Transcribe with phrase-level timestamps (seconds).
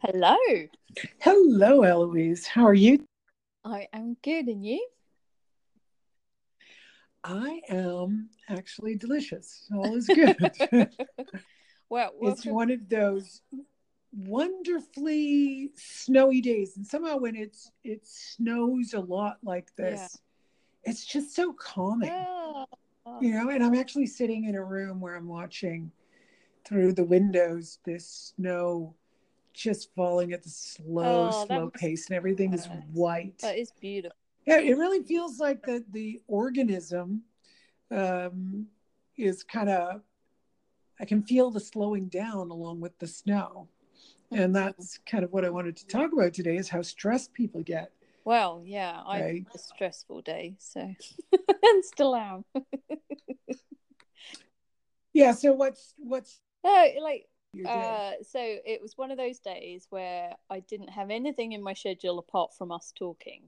[0.00, 0.36] Hello.
[1.20, 2.46] Hello, Eloise.
[2.46, 3.04] How are you?
[3.64, 4.86] I am good, and you?
[7.24, 9.66] I am actually delicious.
[9.74, 10.36] All is good.
[11.88, 13.42] well, it's one of those
[14.16, 20.16] wonderfully snowy days, and somehow when it's it snows a lot like this,
[20.84, 22.66] it's just so calming, Ah,
[23.20, 23.50] you know.
[23.50, 25.90] And I'm actually sitting in a room where I'm watching
[26.64, 28.94] through the windows this snow
[29.52, 33.38] just falling at the slow, Oh, slow pace, and everything is white.
[33.38, 34.16] that is beautiful.
[34.46, 37.22] Yeah, it really feels like the the organism
[37.90, 38.66] um,
[39.16, 40.02] is kind of.
[41.00, 43.68] I can feel the slowing down along with the snow,
[44.32, 47.62] and that's kind of what I wanted to talk about today: is how stressed people
[47.62, 47.92] get.
[48.24, 49.44] Well, yeah, I Right.
[49.46, 50.80] had a stressful day, so
[51.62, 52.44] and still am.
[55.12, 55.32] Yeah.
[55.32, 57.28] So what's what's no, like?
[57.66, 61.74] Uh, so it was one of those days where I didn't have anything in my
[61.74, 63.42] schedule apart from us talking.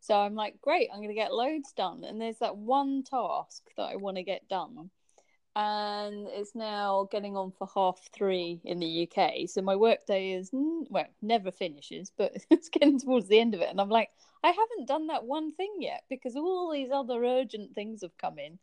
[0.00, 2.04] So I'm like, great, I'm going to get loads done.
[2.04, 4.90] And there's that one task that I want to get done.
[5.54, 9.48] And it's now getting on for half three in the UK.
[9.48, 13.68] So my workday is, well, never finishes, but it's getting towards the end of it.
[13.70, 14.08] And I'm like,
[14.42, 18.38] I haven't done that one thing yet because all these other urgent things have come
[18.38, 18.58] in.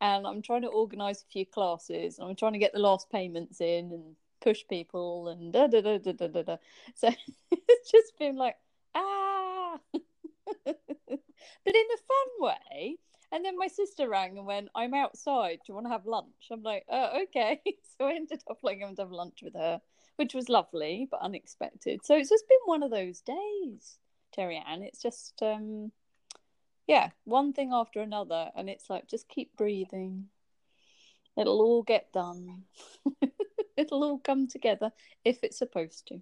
[0.00, 2.18] And I'm trying to organize a few classes.
[2.18, 5.80] And I'm trying to get the last payments in and push people and da da
[5.80, 6.42] da da da da.
[6.42, 6.56] da.
[6.94, 7.08] So
[7.50, 8.56] it's just been like,
[8.94, 9.78] ah.
[10.64, 10.76] but
[11.66, 12.98] in a fun way.
[13.30, 15.60] And then my sister rang and went, I'm outside.
[15.60, 16.48] Do you want to have lunch?
[16.50, 17.60] I'm like, oh, okay.
[17.98, 19.80] So I ended up like going to have lunch with her,
[20.16, 22.04] which was lovely but unexpected.
[22.04, 23.98] So it's just been one of those days,
[24.34, 24.82] Terry Ann.
[24.82, 25.92] It's just, um,
[26.86, 28.50] yeah, one thing after another.
[28.56, 30.28] And it's like, just keep breathing.
[31.36, 32.64] It'll all get done.
[33.76, 34.92] It'll all come together
[35.24, 36.20] if it's supposed to.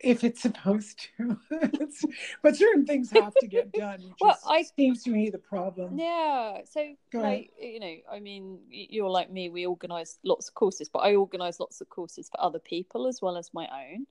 [0.00, 1.36] if it's supposed to,
[2.42, 4.00] but certain things have to get done.
[4.00, 5.98] Which Well, is, I- seems to me the problem.
[5.98, 6.58] Yeah.
[6.70, 11.00] So, like, you know, I mean, you're like me, we organise lots of courses, but
[11.00, 14.06] I organise lots of courses for other people as well as my own.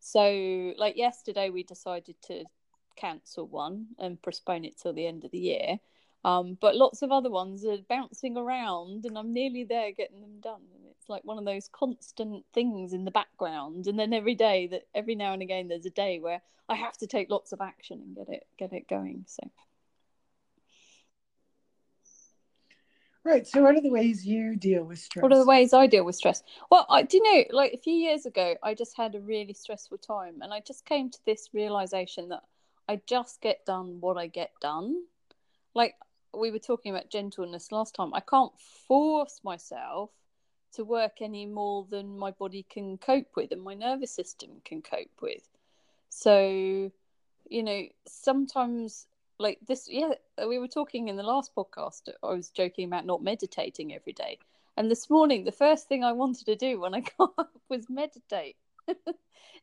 [0.00, 2.44] So, like, yesterday we decided to
[2.96, 5.78] cancel one and postpone it till the end of the year.
[6.24, 10.40] Um, but lots of other ones are bouncing around, and I'm nearly there getting them
[10.40, 10.62] done.
[10.74, 13.86] And it's like one of those constant things in the background.
[13.88, 16.96] And then every day that every now and again, there's a day where I have
[16.98, 19.24] to take lots of action and get it get it going.
[19.26, 19.42] So.
[23.24, 23.46] Right.
[23.46, 25.22] So, what are the ways you deal with stress?
[25.22, 26.42] What are the ways I deal with stress?
[26.70, 29.52] Well, I do you know, like a few years ago, I just had a really
[29.52, 32.42] stressful time, and I just came to this realization that
[32.88, 35.04] I just get done what I get done.
[35.74, 35.94] Like
[36.34, 38.52] we were talking about gentleness last time, I can't
[38.86, 40.10] force myself
[40.74, 44.80] to work any more than my body can cope with and my nervous system can
[44.82, 45.46] cope with.
[46.08, 46.90] So,
[47.48, 49.06] you know, sometimes
[49.38, 50.12] like this yeah
[50.46, 54.38] we were talking in the last podcast i was joking about not meditating every day.
[54.76, 57.90] And this morning the first thing i wanted to do when i got up was
[57.90, 58.56] meditate.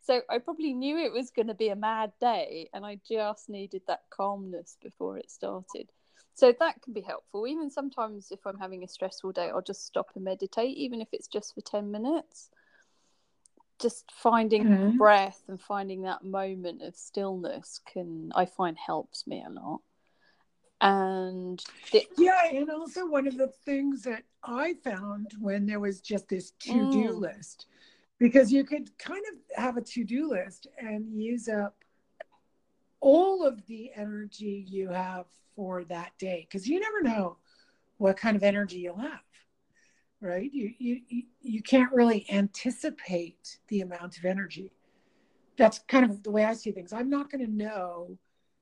[0.01, 3.49] So i probably knew it was going to be a mad day and i just
[3.49, 5.91] needed that calmness before it started
[6.35, 9.85] so that can be helpful even sometimes if i'm having a stressful day i'll just
[9.85, 12.49] stop and meditate even if it's just for 10 minutes
[13.79, 14.97] just finding Mhm.
[14.97, 19.81] breath and finding that moment of stillness can i find helps me a lot
[20.81, 25.99] and the, Yeah, and also one of the things that I found when there was
[25.99, 27.19] just this to do Mm.
[27.19, 27.65] list,
[28.17, 31.83] because you could kind of have a to do list and use up
[33.01, 37.37] all of the energy you have for that day, because you never know
[37.97, 39.19] what kind of energy you'll have,
[40.21, 40.51] right?
[40.53, 41.01] You, you
[41.41, 44.71] you can't really anticipate the amount of energy.
[45.57, 46.93] That's kind of the way I see things.
[46.93, 48.17] I'm not going to know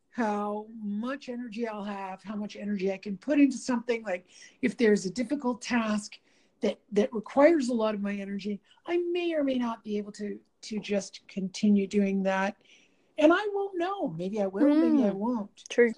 [0.09, 4.03] how much energy I'll have, how much energy I can put into something.
[4.03, 4.25] Like
[4.63, 6.13] if there's a difficult task
[6.61, 10.11] that that requires a lot of my energy, I may or may not be able
[10.13, 12.55] to to just continue doing that.
[13.17, 14.09] And I won't know.
[14.09, 15.15] Maybe I will, maybe I Mm.
[15.15, 15.63] won't.
[15.69, 15.93] true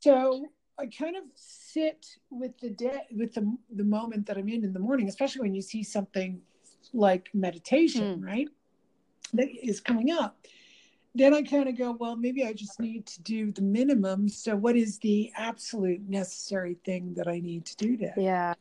[0.00, 0.46] So
[0.78, 4.72] I kind of sit with the day with the the moment that I'm in in
[4.72, 6.42] the morning, especially when you see something
[6.92, 8.48] like meditation, right?
[9.32, 10.36] That is coming up.
[11.14, 14.28] Then I kind of go, well, maybe I just need to do the minimum.
[14.28, 18.12] So what is the absolute necessary thing that I need to do today?
[18.16, 18.54] yeah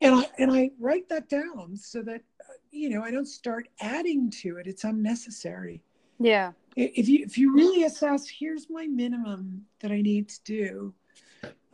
[0.00, 3.68] And I and I write that down so that uh, you know I don't start
[3.80, 4.66] adding to it.
[4.66, 5.82] It's unnecessary
[6.18, 10.94] yeah if you if you really assess here's my minimum that i need to do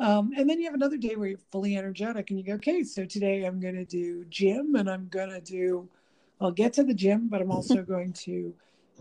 [0.01, 2.83] Um, and then you have another day where you're fully energetic and you go, okay,
[2.83, 5.89] so today I'm going to do gym and I'm going to do,
[6.41, 8.55] I'll get to the gym, but I'm also going to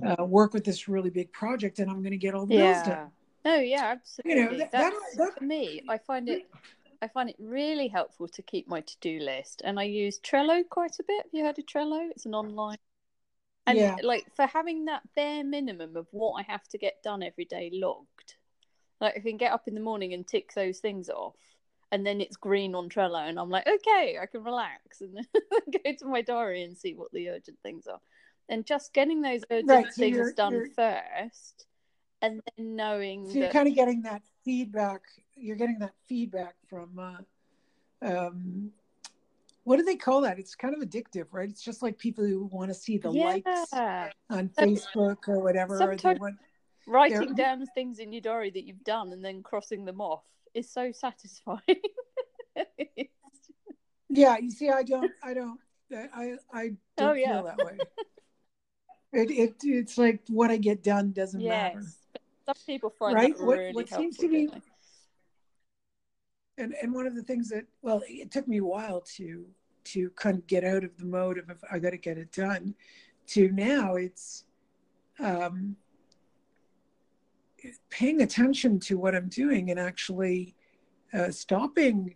[0.07, 2.77] uh, work with this really big project and I'm going to get all the bills
[2.85, 2.89] yeah.
[2.95, 3.11] done.
[3.43, 4.31] No, yeah, absolutely.
[4.31, 5.81] You know, that- That's that- that- for me.
[5.89, 6.43] I find it.
[7.01, 10.95] I find it really helpful to keep my to-do list, and I use Trello quite
[10.99, 11.23] a bit.
[11.25, 12.01] Have you heard of Trello?
[12.11, 12.77] It's an online,
[13.65, 13.97] and Yeah.
[14.03, 17.69] like for having that bare minimum of what I have to get done every day
[17.73, 18.35] logged.
[18.99, 21.35] Like I can get up in the morning and tick those things off,
[21.91, 25.25] and then it's green on Trello, and I'm like, okay, I can relax and
[25.83, 27.99] go to my diary and see what the urgent things are,
[28.49, 31.65] and just getting those urgent Right, so things you're- done you're- first,
[32.21, 35.01] and then knowing So you're that kind of getting that feedback.
[35.35, 37.17] You're getting that feedback from, uh,
[38.01, 38.71] um,
[39.65, 40.39] what do they call that?
[40.39, 41.49] It's kind of addictive, right?
[41.49, 43.71] It's just like people who want to see the likes
[44.29, 45.81] on Facebook or whatever.
[45.81, 46.35] Or they want,
[46.87, 50.23] writing down things in your diary that you've done and then crossing them off
[50.53, 51.59] is so satisfying.
[54.09, 55.59] yeah, you see, I don't, I don't,
[55.93, 57.33] I, I don't Oh, yeah.
[57.33, 57.77] feel that way.
[59.13, 61.83] It, it, it's like what I get done doesn't matter.
[62.45, 63.39] Some people find Right?
[63.39, 63.99] What- really what helpful.
[64.11, 64.49] seems to be-
[66.57, 69.45] and and one of the things that well it took me a while to
[69.83, 72.73] to kind of get out of the mode of i got to get it done
[73.27, 74.45] to now it's
[75.19, 75.75] um
[77.89, 80.55] paying attention to what i'm doing and actually
[81.13, 82.15] uh, stopping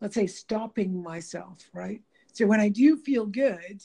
[0.00, 2.02] let's say stopping myself right?
[2.32, 3.82] So when i do feel good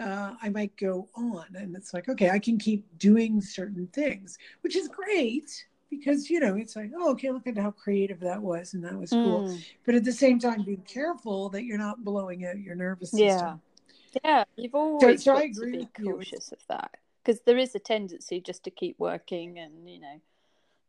[0.00, 4.38] uh, i might go on and it's like okay i can keep doing certain things
[4.62, 8.40] which is great because you know it's like oh okay look at how creative that
[8.40, 9.62] was and that was cool Mm.
[9.84, 13.28] but at the same time being careful that you're not blowing out your nervous system
[13.28, 13.56] Yeah.
[14.24, 16.12] Yeah, you've always so got I to be you.
[16.12, 20.20] cautious of that because there is a tendency just to keep working and you know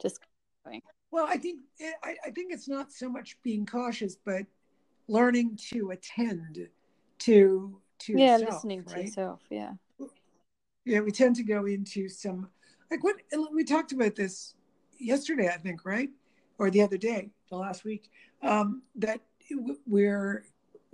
[0.01, 0.19] just
[1.11, 1.59] well i think
[2.03, 4.45] I, I think it's not so much being cautious but
[5.07, 6.67] learning to attend
[7.19, 9.05] to to yeah yourself, listening to right?
[9.05, 9.41] yourself.
[9.49, 9.71] Yeah.
[10.85, 12.49] yeah we tend to go into some
[12.91, 13.15] like what
[13.53, 14.55] we talked about this
[14.99, 16.09] yesterday i think right
[16.59, 18.09] or the other day the last week
[18.41, 19.19] um that
[19.87, 20.45] we're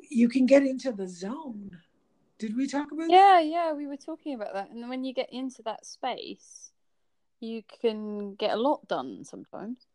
[0.09, 1.69] you can get into the zone
[2.39, 3.11] did we talk about that?
[3.11, 4.69] Yeah, yeah, we were talking about that.
[4.69, 6.71] And when you get into that space,
[7.41, 9.85] you can get a lot done sometimes.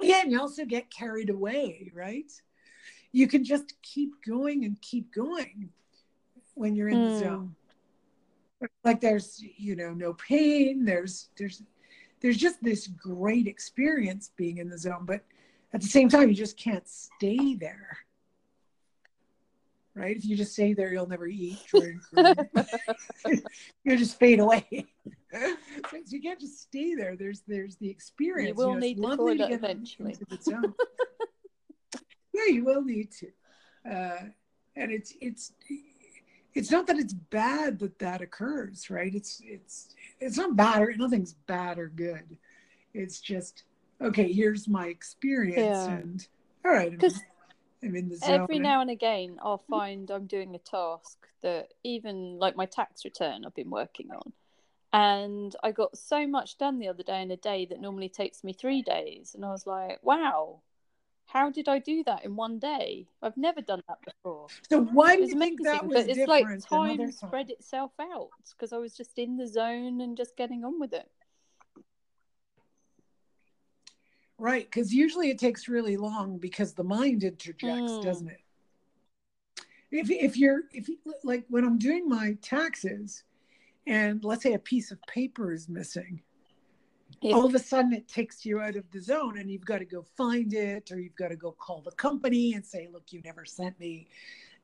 [0.00, 2.30] yeah and you also get carried away right
[3.12, 5.70] you can just keep going and keep going
[6.54, 7.18] when you're in the Mm.
[7.18, 7.56] zone
[8.84, 10.84] like there's you know no pain.
[10.84, 11.62] There's there's
[12.20, 15.24] there's just this great experience being in the zone but
[15.72, 17.98] at the same time you just can't stay there.
[19.94, 20.16] Right?
[20.16, 22.00] If you just stay there you'll never eat drink
[23.84, 24.86] you'll just fade away.
[25.32, 25.56] So
[26.06, 27.16] you can't just stay there.
[27.16, 28.58] There's there's the experience.
[28.58, 30.16] You will know, need the to toilet get eventually.
[30.28, 30.74] the zone.
[32.32, 33.26] yeah you will need to.
[33.88, 34.20] Uh,
[34.76, 35.52] and it's it's
[36.58, 40.92] it's not that it's bad that that occurs right it's it's it's not bad or
[40.96, 42.36] nothing's bad or good
[42.94, 43.62] it's just
[44.02, 45.96] okay here's my experience Yeah.
[45.98, 46.26] and
[46.64, 47.10] all right I'm,
[47.82, 51.68] I'm in the zone Every now and again, I'll find I'm doing a task that
[51.84, 54.32] even like my tax return I've been working on.
[54.92, 58.42] And I got so much done the other day in a day that normally takes
[58.42, 59.34] me three days.
[59.34, 60.60] And I was like, wow,
[61.28, 63.06] how did I do that in one day?
[63.22, 64.46] I've never done that before.
[64.68, 68.30] so why do you think that was but it's different like time spread itself out
[68.56, 71.08] because I was just in the zone and just getting on with it.
[74.38, 78.02] Right, because usually it takes really long because the mind interjects, Mm.
[78.02, 78.40] doesn't it?
[79.90, 83.24] If if you're if you, like when I'm doing my taxes,
[83.86, 86.22] and let's say a piece of paper is missing,
[87.20, 87.34] Yeah.
[87.34, 89.84] all of a sudden it takes you out of the zone, and you've got to
[89.84, 93.20] go find it, or you've got to go call the company and say, "Look, you
[93.22, 94.08] never sent me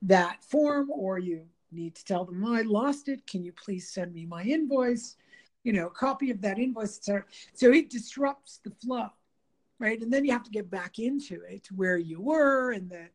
[0.03, 3.27] that form," or you need to tell them, "Oh, "I lost it.
[3.27, 5.17] Can you please send me my invoice?"
[5.65, 6.99] You know, a copy of that invoice.
[7.03, 7.23] So
[7.55, 9.11] so it disrupts the flow
[9.81, 13.09] right and then you have to get back into it where you were and the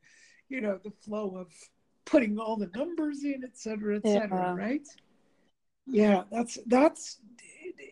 [0.50, 1.54] you know the flow of
[2.06, 4.54] putting all the numbers in et cetera et cetera Yeah.
[4.54, 4.88] right
[5.88, 7.20] yeah that's that's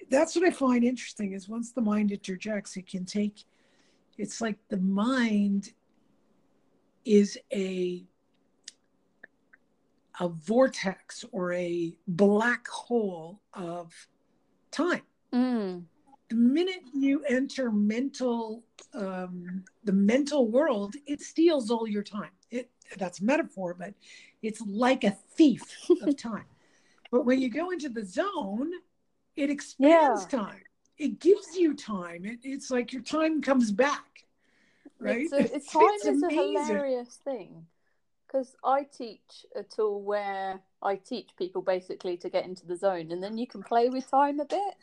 [0.10, 3.46] that's what i find interesting is once the mind interjects it can take
[4.18, 5.74] it's like the mind
[7.06, 8.04] is a
[10.20, 13.94] a vortex or a black hole of
[14.72, 15.04] time.
[15.34, 15.84] Mm.
[16.30, 22.32] the minute you enter mental um, the mental world it steals all your time.
[22.50, 23.94] It that's metaphor but
[24.42, 25.64] it's like a thief
[26.02, 26.46] of time.
[27.12, 28.72] But when you go into the zone
[29.38, 30.62] it expands time
[30.98, 32.26] it gives you time.
[32.26, 34.26] It, it's like your time comes back,
[35.00, 35.22] right?
[35.22, 37.66] It's, a, it's time it's is a hilarious thing
[38.26, 43.12] because I teach a tool where I teach people basically to get into the zone,
[43.12, 44.76] and then you can play with time a bit.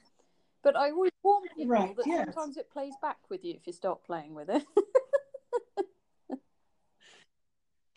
[0.63, 2.25] But I always warn people right, that yes.
[2.25, 4.65] sometimes it plays back with you if you start playing with it.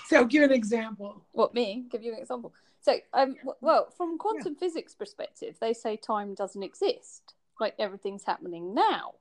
[0.08, 1.24] so, give an example.
[1.32, 1.86] What me?
[1.90, 2.54] Give you an example.
[2.82, 4.60] So, um, well, from quantum yeah.
[4.60, 7.34] physics perspective, they say time doesn't exist.
[7.60, 9.16] Like everything's happening now.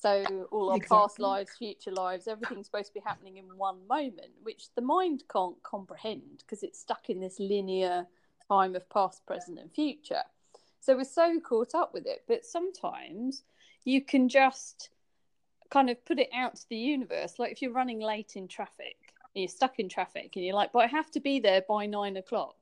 [0.00, 0.96] So all our exactly.
[0.96, 5.24] past lives, future lives, everything's supposed to be happening in one moment, which the mind
[5.32, 8.06] can't comprehend because it's stuck in this linear
[8.48, 10.22] time of past, present, and future.
[10.80, 12.22] So we're so caught up with it.
[12.28, 13.42] But sometimes
[13.84, 14.90] you can just
[15.70, 17.38] kind of put it out to the universe.
[17.38, 18.96] Like if you're running late in traffic
[19.34, 21.86] and you're stuck in traffic and you're like, but I have to be there by
[21.86, 22.56] nine o'clock.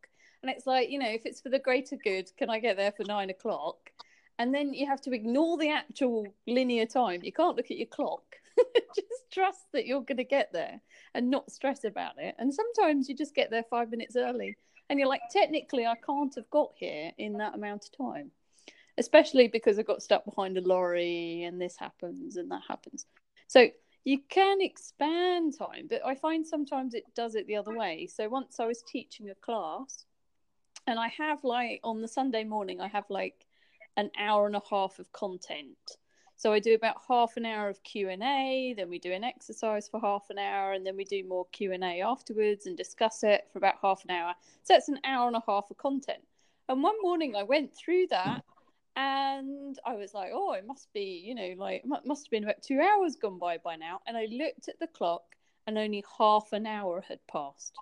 [0.46, 2.92] And it's like, you know, if it's for the greater good, can I get there
[2.92, 3.90] for nine o'clock?
[4.38, 7.24] And then you have to ignore the actual linear time.
[7.24, 8.22] You can't look at your clock.
[8.94, 10.80] just trust that you're going to get there
[11.14, 12.36] and not stress about it.
[12.38, 14.56] And sometimes you just get there five minutes early
[14.88, 18.30] and you're like, technically, I can't have got here in that amount of time,
[18.98, 23.06] especially because I got stuck behind a lorry and this happens and that happens.
[23.48, 23.66] So
[24.04, 28.06] you can expand time, but I find sometimes it does it the other way.
[28.06, 30.06] So once I was teaching a class,
[30.86, 33.46] and I have like on the Sunday morning, I have like
[33.96, 35.96] an hour and a half of content
[36.38, 39.24] so I do about half an hour of Q and A, then we do an
[39.24, 42.76] exercise for half an hour, and then we do more Q and A afterwards and
[42.76, 44.34] discuss it for about half an hour.
[44.62, 46.22] So it's an hour and a half of content.
[46.68, 48.44] And one morning I went through that,
[48.96, 52.62] and I was like, "Oh, it must be, you know, like must have been about
[52.62, 56.52] two hours gone by by now." And I looked at the clock, and only half
[56.52, 57.78] an hour had passed.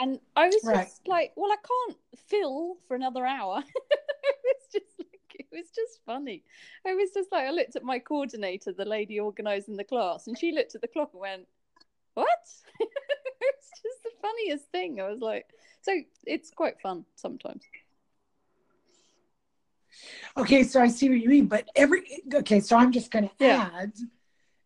[0.00, 0.86] And I was right.
[0.86, 3.62] just like, "Well, I can't fill for another hour."
[4.44, 5.00] it's just
[5.40, 6.42] it was just funny.
[6.86, 10.38] I was just like, I looked at my coordinator, the lady organising the class, and
[10.38, 11.46] she looked at the clock and went,
[12.14, 12.28] What?
[12.80, 15.00] it's just the funniest thing.
[15.00, 15.46] I was like,
[15.82, 15.92] So
[16.26, 17.62] it's quite fun sometimes.
[20.36, 23.34] Okay, so I see what you mean, but every okay, so I'm just going to
[23.38, 23.70] yeah.
[23.74, 23.92] add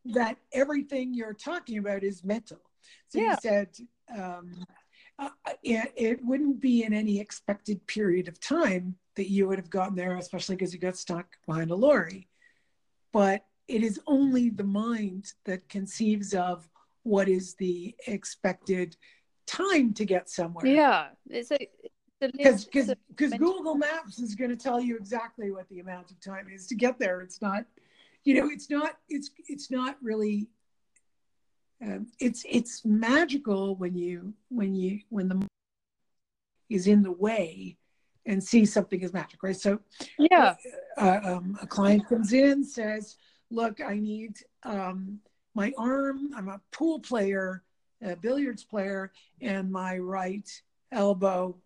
[0.07, 2.61] that everything you're talking about is mental.
[3.09, 3.31] So yeah.
[3.31, 3.69] you said
[4.15, 4.67] um,
[5.19, 5.29] uh,
[5.63, 9.95] it, it wouldn't be in any expected period of time that you would have gotten
[9.95, 12.29] there, especially because you got stuck behind a lorry.
[13.13, 16.69] But it is only the mind that conceives of
[17.05, 18.97] what is the expected
[19.47, 20.67] time to get somewhere.
[20.67, 21.69] Yeah, it's a
[22.21, 26.67] because Google Maps is going to tell you exactly what the amount of time is
[26.69, 27.21] to get there.
[27.21, 27.65] It's not,
[28.25, 30.49] you know, it's not it's it's not really.
[31.83, 35.47] Um, it's it's magical when you when you when the
[36.71, 37.77] is in the way
[38.27, 39.57] and see something as magic, right?
[39.57, 39.81] So,
[40.19, 40.55] yeah,
[40.97, 43.17] uh, um, a client comes in, says,
[43.51, 45.21] "Look, I need um,
[45.55, 46.31] my arm.
[46.35, 47.63] I'm a pool player,
[48.03, 50.49] a billiards player, and my right
[50.93, 51.57] elbow,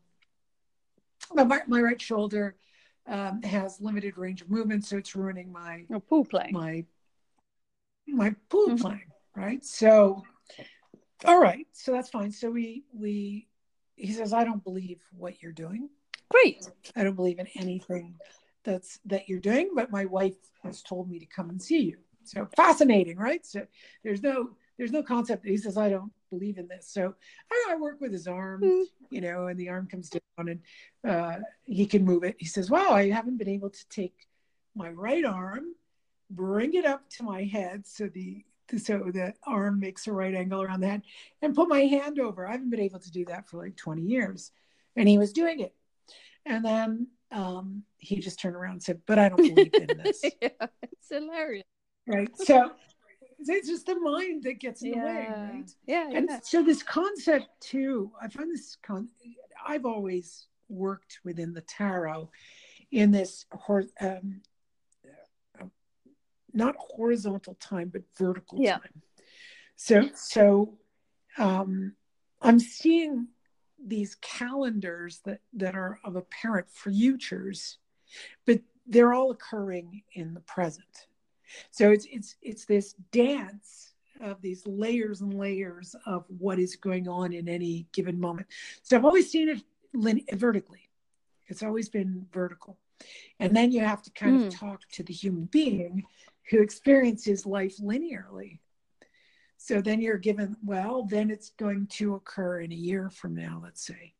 [1.35, 2.57] my, my right shoulder
[3.07, 6.53] um, has limited range of movement, so it's ruining my pool playing.
[6.53, 6.85] My
[8.07, 8.77] my pool mm-hmm.
[8.77, 9.65] playing, right?
[9.65, 10.23] So,
[11.25, 12.33] all right, so that's fine.
[12.33, 13.47] So we we
[13.97, 15.89] he says, I don't believe what you're doing.
[16.31, 16.69] Great.
[16.95, 18.15] I don't believe in anything
[18.65, 21.99] that's that you're doing, but my wife has told me to come and see you.
[22.25, 23.45] So fascinating, right?
[23.47, 23.67] So
[24.05, 25.47] there's no there's no concept.
[25.47, 26.89] He says I don't believe in this.
[26.89, 27.15] So
[27.51, 28.85] I, I work with his arm, mm.
[29.11, 30.61] you know, and the arm comes down and
[31.09, 32.37] uh, he can move it.
[32.39, 34.15] He says, "Wow, I haven't been able to take
[34.75, 35.75] my right arm,
[36.31, 38.45] bring it up to my head, so the
[38.77, 41.03] so the arm makes a right angle around that
[41.43, 42.47] and put my hand over.
[42.47, 44.53] I haven't been able to do that for like 20 years."
[44.97, 45.75] And he was doing it.
[46.45, 50.23] And then um, he just turned around and said, But I don't believe in this.
[50.43, 50.49] yeah,
[50.83, 51.65] it's hilarious.
[52.07, 52.31] Right.
[52.39, 52.73] So
[53.39, 55.01] it's just the mind that gets in yeah.
[55.01, 55.71] the way, right?
[55.87, 56.11] Yeah.
[56.13, 56.41] And yeah.
[56.43, 59.09] so this concept too, I find this con
[59.67, 62.31] I've always worked within the tarot
[62.91, 63.45] in this
[64.01, 64.41] um,
[66.53, 68.79] not horizontal time, but vertical yeah.
[68.79, 69.03] time.
[69.77, 70.75] So so
[71.39, 71.95] um,
[72.43, 73.29] I'm seeing
[73.85, 77.79] these calendars that that are of apparent futures
[78.47, 81.07] but they're all occurring in the present
[81.71, 87.07] so it's it's it's this dance of these layers and layers of what is going
[87.07, 88.47] on in any given moment
[88.83, 89.63] so i've always seen it
[89.95, 90.89] lin- vertically
[91.47, 92.77] it's always been vertical
[93.39, 94.47] and then you have to kind mm.
[94.47, 94.67] of hmm.
[94.67, 96.05] talk to the human being
[96.51, 98.59] who experiences life linearly
[99.59, 103.61] so then you're given, well, then it's going to occur in a year from now,
[103.63, 104.15] let's say,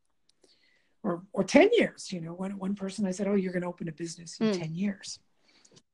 [1.05, 2.13] or or 10 years.
[2.13, 4.49] You know, one one person I said, Oh, you're going to open a business in
[4.49, 4.59] mm.
[4.59, 5.21] 10 years.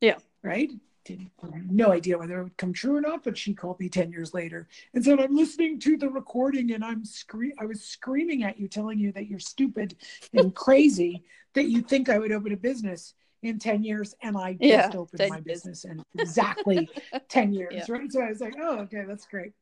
[0.01, 0.17] Yeah.
[0.43, 0.73] Right?
[1.05, 1.31] Didn't
[1.71, 4.33] no idea whether it would come true or not, but she called me 10 years
[4.33, 8.59] later and said, I'm listening to the recording and I'm scre- I was screaming at
[8.59, 9.95] you, telling you that you're stupid
[10.33, 13.13] and crazy, that you think I would open a business
[13.47, 14.15] in 10 years.
[14.23, 16.89] And I just Yeah, opened my business in exactly
[17.29, 17.75] 10 years.
[17.89, 17.95] Yeah.
[17.95, 18.11] Right.
[18.13, 19.53] So I was like, oh, okay, that's great.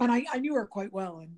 [0.00, 1.18] And I, I knew her quite well.
[1.18, 1.36] And,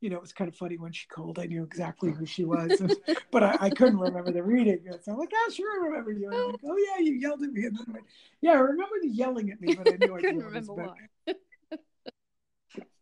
[0.00, 1.38] you know, it was kind of funny when she called.
[1.38, 2.92] I knew exactly who she was, and-
[3.32, 4.84] but I, I couldn't remember the reading.
[5.02, 6.28] So I'm like, yeah, sure, I remember you.
[6.28, 7.64] And I'm like, oh yeah, you yelled at me.
[7.66, 8.04] And then went,
[8.40, 10.94] yeah, I remember the yelling at me, but I knew I couldn't remember why.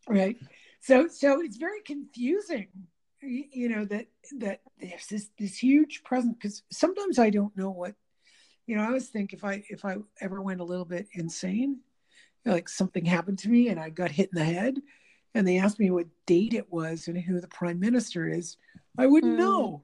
[0.07, 0.37] Right.
[0.81, 2.67] So so it's very confusing,
[3.21, 4.07] you know, that
[4.39, 7.95] that there's this this huge present because sometimes I don't know what,
[8.67, 11.79] you know, I always think if I if I ever went a little bit insane,
[12.45, 14.81] like something happened to me and I got hit in the head,
[15.33, 18.57] and they asked me what date it was and who the prime minister is,
[18.97, 19.39] I wouldn't Mm.
[19.39, 19.81] know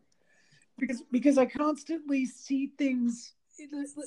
[0.77, 3.33] because because I constantly see things.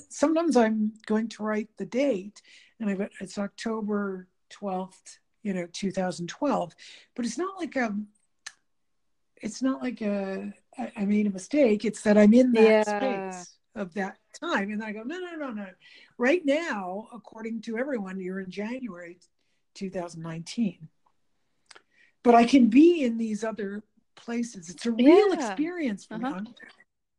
[0.09, 2.41] Sometimes I'm going to write the date,
[2.79, 6.75] and I've, it's October twelfth, you know, 2012,
[7.15, 7.95] but it's not like a.
[9.41, 11.85] It's not like a I made a mistake.
[11.85, 12.83] It's that I'm in that Yeah.
[12.83, 15.67] space of that time, and then I go, no, no, no, no.
[16.17, 19.17] Right now, according to everyone, you're in January
[19.75, 20.89] 2019
[22.23, 23.83] but I can be in these other
[24.17, 24.69] places.
[24.69, 25.33] It's a real Yeah.
[25.33, 26.41] experience for Uh-huh.
[26.41, 26.53] me.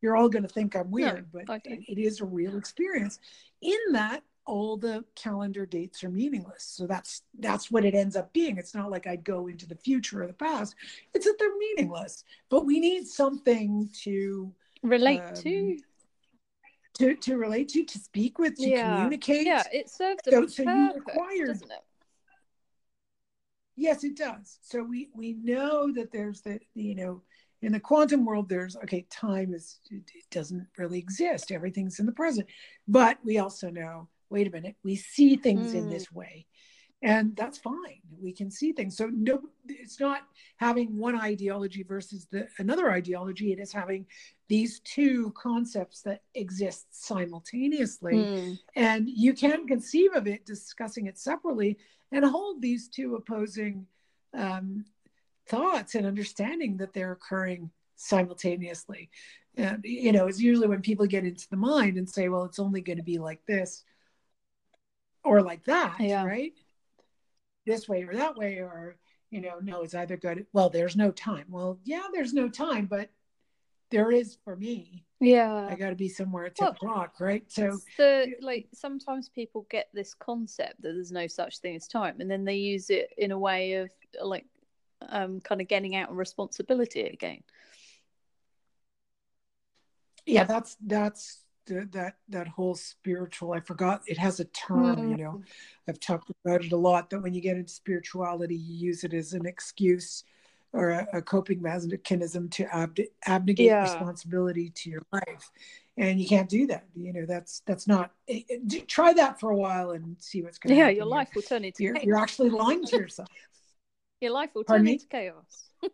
[0.01, 3.17] You're all going to think I'm weird, No, but it, it is a real experience.
[3.61, 6.63] In that, all the calendar dates are meaningless.
[6.63, 8.57] So that's that's what it ends up being.
[8.57, 10.75] It's not like I'd go into the future or the past.
[11.15, 12.23] It's that they're meaningless.
[12.49, 15.77] But we need something to Relate Um, to.
[16.99, 18.95] To to relate to, to speak with, to Yeah.
[18.95, 19.45] communicate.
[19.45, 21.83] Yeah, it serves a So- so you purpose, required- doesn't it?
[23.75, 24.59] Yes, it does.
[24.61, 27.21] So we we know that there's the you know
[27.61, 31.51] in the quantum world there's okay time is it doesn't really exist.
[31.51, 32.47] Everything's in the present.
[32.87, 35.89] But we also know wait a minute, we see things in Mm.
[35.89, 36.45] this way.
[37.01, 38.01] And that's fine.
[38.21, 38.97] We can see things.
[38.97, 40.23] So no it's not
[40.57, 43.53] having one ideology versus the another ideology.
[43.53, 44.05] It is having
[44.49, 48.59] these two concepts that exist simultaneously Mm.
[48.75, 51.77] and you can conceive of it discussing it separately
[52.11, 53.85] and hold these two opposing
[54.33, 54.83] um,
[55.47, 59.09] thoughts and understanding that they're occurring simultaneously
[59.55, 62.59] and you know it's usually when people get into the mind and say well it's
[62.59, 63.83] only going to be like this
[65.23, 66.25] or like that Yeah.
[66.25, 66.53] right
[67.65, 68.95] this way or that way or
[69.29, 72.85] you know no it's either good well there's no time well yeah there's no time
[72.85, 73.09] but
[73.91, 75.67] there is for me Yeah.
[75.69, 79.67] i got to be somewhere at 10 Well, o'clock right so the like sometimes people
[79.69, 83.13] get this concept that there's no such thing as time and then they use it
[83.17, 83.91] in a way of
[84.21, 84.45] like
[85.07, 87.41] um kind of getting out of responsibility again.
[90.25, 95.31] yeah that's that's that that whole spiritual i forgot it has a term you know
[95.31, 95.41] mm-hmm.
[95.87, 99.13] i've talked about it a lot that when you get into spirituality you use it
[99.13, 100.23] as an excuse
[100.73, 103.83] or a, a coping mechanism to ab- abnegate Yeah.
[103.83, 105.51] responsibility to your life
[105.97, 109.51] and you can't do that you know that's that's not it, it- try that for
[109.51, 111.93] a while and see what's going to Yeah, happen your life will turn into you're,
[111.95, 112.05] chaos.
[112.05, 113.29] you're actually lying to yourself
[114.21, 114.93] Your life will Pardon turn me?
[114.93, 115.69] into chaos.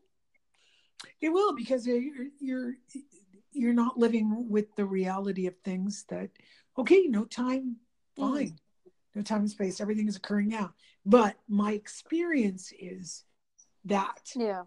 [1.22, 2.02] It will because you're
[2.40, 2.74] you're
[3.56, 6.30] you're not living with the reality of things that
[6.78, 7.78] okay, no time,
[8.18, 8.32] Mm.
[8.34, 8.60] fine,
[9.14, 10.74] no time and space, everything is occurring now.
[11.06, 13.24] But my experience is
[13.86, 14.64] that Yeah.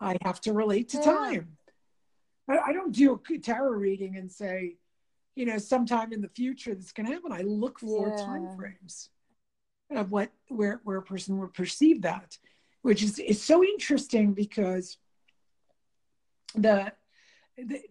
[0.00, 1.04] I have to relate to Yeah.
[1.04, 1.56] time.
[2.48, 4.76] I, I don't do a tarot reading and say,
[5.34, 7.32] you know, sometime in the future this can happen.
[7.32, 8.24] I look for Yeah.
[8.24, 9.10] time frames
[9.90, 12.38] of what where where a person would perceive that,
[12.82, 14.98] which is is so interesting because
[16.54, 16.92] the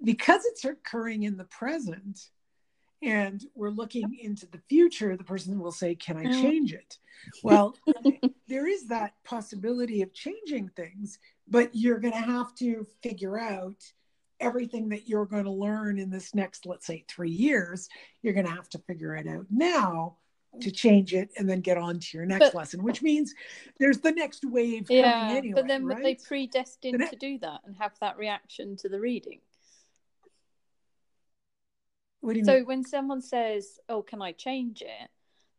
[0.03, 2.29] because it's occurring in the present
[3.01, 6.41] and we're looking into the future, the person will say, Can I Mm.
[6.41, 6.97] change it?
[7.43, 7.75] Well,
[8.47, 13.83] there is that possibility of changing things, but you're going to have to figure out
[14.39, 17.87] everything that you're going to learn in this next, let's say, three years.
[18.21, 20.17] You're going to have to figure it out now
[20.61, 23.33] to change it and then get on to your next But- lesson, which means
[23.77, 25.53] there's the next wave coming anyway.
[25.53, 28.87] but then were they predestined The ne- to do that and have that reaction to
[28.89, 29.41] the reading?
[32.25, 32.65] What do you So mean?
[32.65, 35.09] when someone says, "Oh, can I change it?"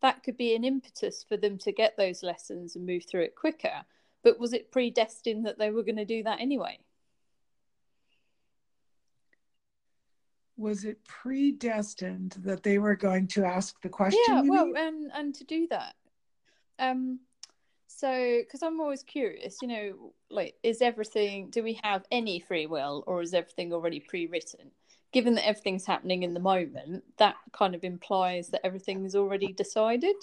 [0.00, 3.34] that could be an impetus for them to get those lessons and move through it
[3.34, 3.84] quicker.
[4.22, 6.78] But was it predestined that they were going to do that anyway?
[10.56, 14.20] Was it predestined that they were going to ask the question?
[14.28, 14.76] yeah, well, mean?
[14.76, 15.94] and and to do that,
[16.78, 17.20] um,
[17.86, 21.50] so because I'm always curious, you know, like is everything?
[21.50, 24.70] Do we have any free will, or is everything already pre-written?
[25.12, 29.52] Given that everything's happening in the moment, that kind of implies that everything is already
[29.52, 30.16] decided.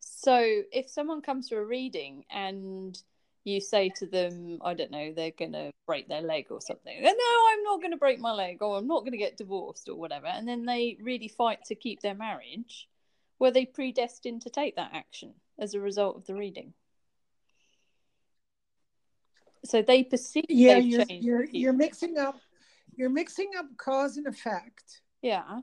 [0.00, 3.00] So if someone comes to a reading and
[3.44, 7.02] you say to them, I don't know, they're going to break their leg or something.
[7.02, 9.88] no, I'm not going to break my leg or I'm not going to get divorced
[9.88, 10.26] or whatever.
[10.26, 12.88] And then they really fight to keep their marriage.
[13.38, 16.72] Were they predestined to take that action as a result of the reading?
[19.64, 22.36] So they perceive yeah, you're, you're, you're mixing up
[22.94, 25.02] you're mixing up cause and effect.
[25.22, 25.60] Yeah.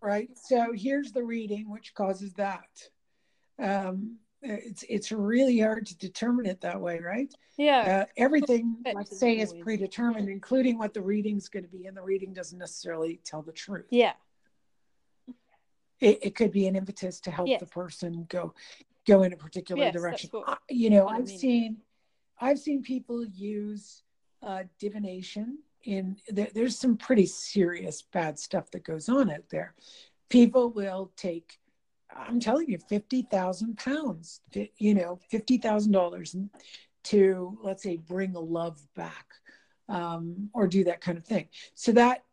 [0.00, 0.30] Right.
[0.36, 2.68] So here's the reading which causes that.
[3.60, 7.32] Um, it's it's really hard to determine it that way, right?
[7.56, 8.02] Yeah.
[8.02, 12.02] Uh, everything, let's say, is predetermined, including what the reading's going to be, and the
[12.02, 13.86] reading doesn't necessarily tell the truth.
[13.90, 14.14] Yeah.
[16.00, 17.60] It, it could be an impetus to help yes.
[17.60, 18.54] the person go
[19.06, 20.30] go in a particular yes, direction.
[20.32, 21.38] What, you know, I've I mean.
[21.38, 21.76] seen
[22.40, 24.02] I've seen people use
[24.42, 29.74] uh, divination in there, there's some pretty serious bad stuff that goes on out there.
[30.28, 31.58] People will take
[32.16, 34.40] I'm telling you, fifty thousand pounds,
[34.78, 36.36] you know, fifty thousand dollars
[37.04, 39.26] to let's say bring a love back,
[39.88, 41.48] um, or do that kind of thing.
[41.74, 42.24] So that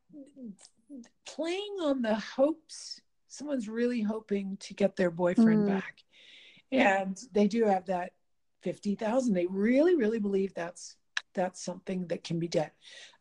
[1.25, 5.67] playing on the hopes, someone's really hoping to get their boyfriend mm.
[5.67, 6.03] back,
[6.71, 8.13] and they do have that
[8.61, 9.33] fifty thousand.
[9.33, 10.95] They really, really believe that's
[11.33, 12.71] that's something that can be done.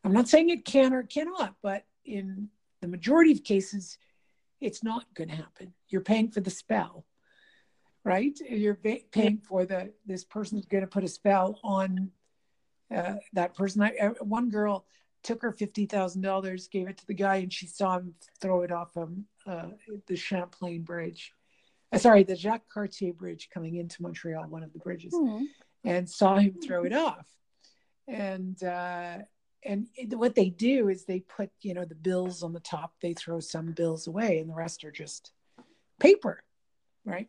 [0.03, 2.49] I'm not saying it can or cannot, but in
[2.81, 3.97] the majority of cases,
[4.61, 5.73] it's not going to happen.
[5.87, 7.05] You're paying for the spell,
[8.03, 8.37] right?
[8.49, 8.75] You're
[9.11, 12.11] paying for the this person's going to put a spell on
[12.93, 13.81] uh, that person.
[13.81, 14.85] I, uh, one girl
[15.23, 18.61] took her fifty thousand dollars, gave it to the guy, and she saw him throw
[18.61, 19.67] it off um, uh,
[20.07, 21.33] the Champlain Bridge.
[21.91, 25.45] Uh, sorry, the Jacques Cartier Bridge coming into Montreal, one of the bridges, mm-hmm.
[25.83, 27.27] and saw him throw it off.
[28.09, 29.19] And uh,
[29.63, 33.13] and what they do is they put you know the bills on the top they
[33.13, 35.31] throw some bills away and the rest are just
[35.99, 36.41] paper
[37.05, 37.27] right?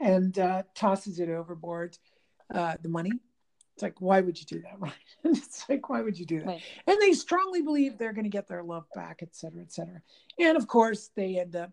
[0.00, 1.98] And uh, tosses it overboard
[2.52, 3.12] uh, the money.
[3.74, 4.92] It's like why would you do that right?
[5.24, 6.46] It's like why would you do that?
[6.46, 6.62] Right.
[6.86, 10.00] and they strongly believe they're going to get their love back et cetera et cetera.
[10.38, 11.70] And of course they end up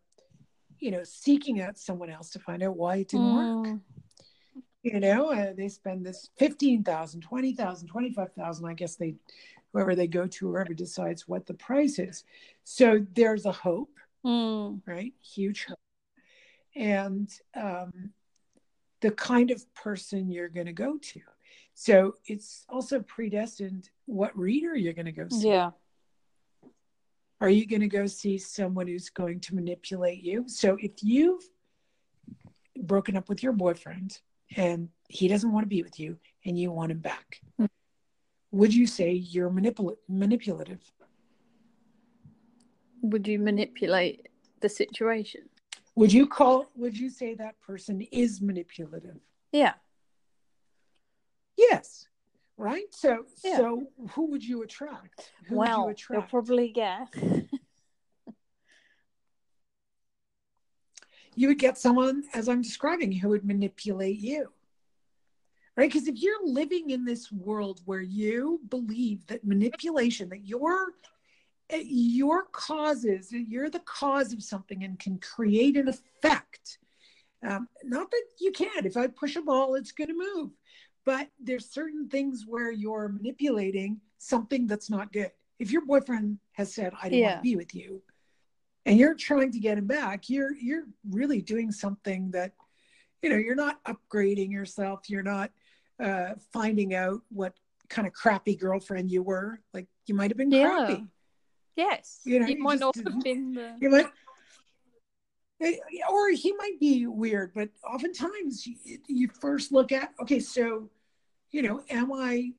[0.80, 3.66] you know seeking out someone else to find out why it didn't mm.
[3.66, 3.80] work
[4.84, 9.16] you know uh, they spend this 15000 20000 25000 i guess they
[9.74, 12.26] whoever they go to whoever decides what the price is.
[12.64, 13.92] So there's a hope
[14.26, 14.82] mm.
[14.86, 15.14] right?
[15.22, 15.80] Huge hope.
[16.76, 18.12] And um,
[19.02, 21.22] the kind of person you're going to go to.
[21.74, 25.50] So it's also predestined what reader you're going to go see.
[25.50, 25.72] Yeah.
[27.40, 30.48] Are you going to go see someone who's going to manipulate you?
[30.48, 31.44] So if you've
[32.78, 34.20] broken up with your boyfriend
[34.56, 37.42] and he doesn't want to be with you and you want him back.
[37.60, 37.66] Mm-hmm.
[38.58, 40.82] would you say you're manipul- manipulative?
[43.02, 44.28] Would you manipulate
[44.62, 45.42] the situation?
[45.96, 49.18] Would you call would you say that person is manipulative?
[49.52, 49.74] Yeah.
[51.58, 52.08] Yes
[52.62, 52.86] right?
[52.92, 53.58] So yeah.
[53.58, 55.32] so who would you attract?
[55.48, 56.32] Who well would you attract?
[56.32, 57.08] you'll probably get
[61.36, 64.52] you would get someone, as I'm describing, who would manipulate you.
[65.78, 65.92] Right?
[65.92, 70.94] Because if you're living in this world where you believe that manipulation, that your
[71.74, 76.80] your causes, you're the cause of something and can create an effect.
[77.48, 78.86] Um, not that you can't.
[78.86, 80.52] If I push a ball, it's going to move.
[81.06, 85.32] But there's certain things where you're manipulating something that's not good.
[85.58, 87.28] If your boyfriend has said, "I don't yeah.
[87.28, 88.02] want to be with you,"
[88.86, 92.54] and you're trying to get him back you're you're really doing something that
[93.22, 95.52] you know you're not upgrading yourself you're not
[96.02, 97.54] uh, finding out what
[97.92, 99.60] kind of crappy girlfriend you were.
[99.74, 100.64] Like you might have been yeah.
[100.64, 101.06] crappy.
[101.76, 102.22] Yes.
[102.26, 104.08] You know you might not have been the you might
[106.10, 110.90] or he might be weird but oftentimes you, you first look at okay so
[111.52, 112.50] you know am i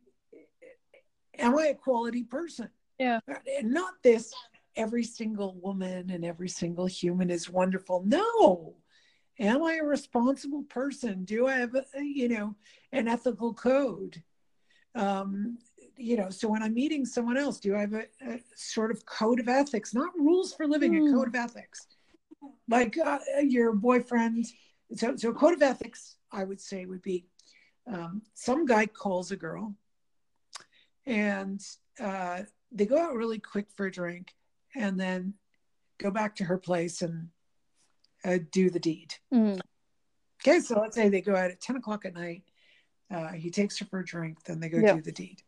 [1.36, 2.68] am i a quality person?
[2.98, 3.18] Yeah.
[3.58, 4.32] And not this
[4.76, 8.02] every single woman and every single human is wonderful.
[8.04, 8.76] No.
[9.38, 11.24] Am I a responsible person?
[11.24, 12.54] Do I have, a, you know,
[12.92, 14.22] an ethical code?
[14.94, 15.58] Um,
[15.96, 19.04] you know, so when I'm meeting someone else, do I have a, a sort of
[19.06, 19.94] code of ethics?
[19.94, 21.10] Not rules for living, mm.
[21.10, 21.86] a code of ethics.
[22.68, 24.46] Like uh, your boyfriend.
[24.94, 27.24] So, so code of ethics, I would say, would be
[27.86, 29.74] um, some guy calls a girl
[31.06, 31.60] and
[32.00, 34.34] uh, they go out really quick for a drink
[34.74, 35.34] and then
[35.98, 37.28] go back to her place and
[38.24, 39.14] uh, do the deed.
[39.32, 39.60] Mm.
[40.42, 42.42] Okay, so let's say they go out at 10 o'clock at night.
[43.10, 45.42] Uh, he takes her for a drink, then they go do the deed.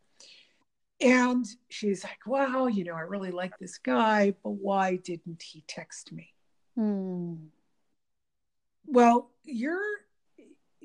[1.01, 5.65] And she's like, wow, you know, I really like this guy, but why didn't he
[5.67, 6.33] text me?
[6.77, 7.35] Hmm.
[8.87, 9.81] Well, you're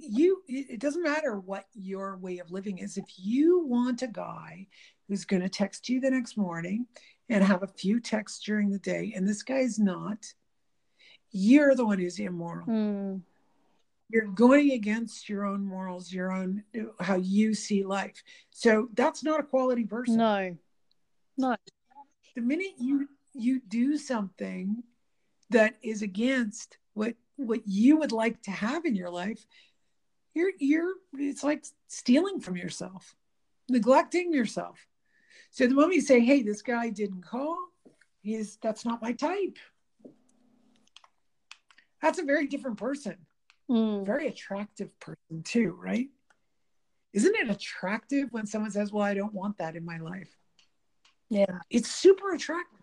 [0.02, 4.66] you it doesn't matter what your way of living is if you want a guy
[5.08, 6.86] who's going to text you the next morning
[7.30, 10.34] and have a few texts during the day and this guy's not
[11.32, 13.18] you're the one who's immoral Hmm.
[14.10, 16.64] you're going against your own morals your own
[17.00, 20.58] how you see life so that's not a quality person No.
[21.38, 21.56] No.
[22.36, 24.84] the minute you you do something
[25.52, 29.46] that is against what what you would like to have in your life
[30.34, 33.16] you're you're it's like stealing from yourself
[33.70, 34.88] neglecting yourself
[35.52, 37.58] so the moment you say hey this guy didn't call
[38.22, 39.58] he's that's not my type.
[42.02, 43.16] That's a very different person.
[43.68, 44.04] Hmm.
[44.04, 46.08] very attractive person too right?
[47.14, 50.30] Isn't it attractive when someone says well i don't want that in my life?
[51.30, 51.60] Yeah.
[51.70, 52.80] it's super attractive.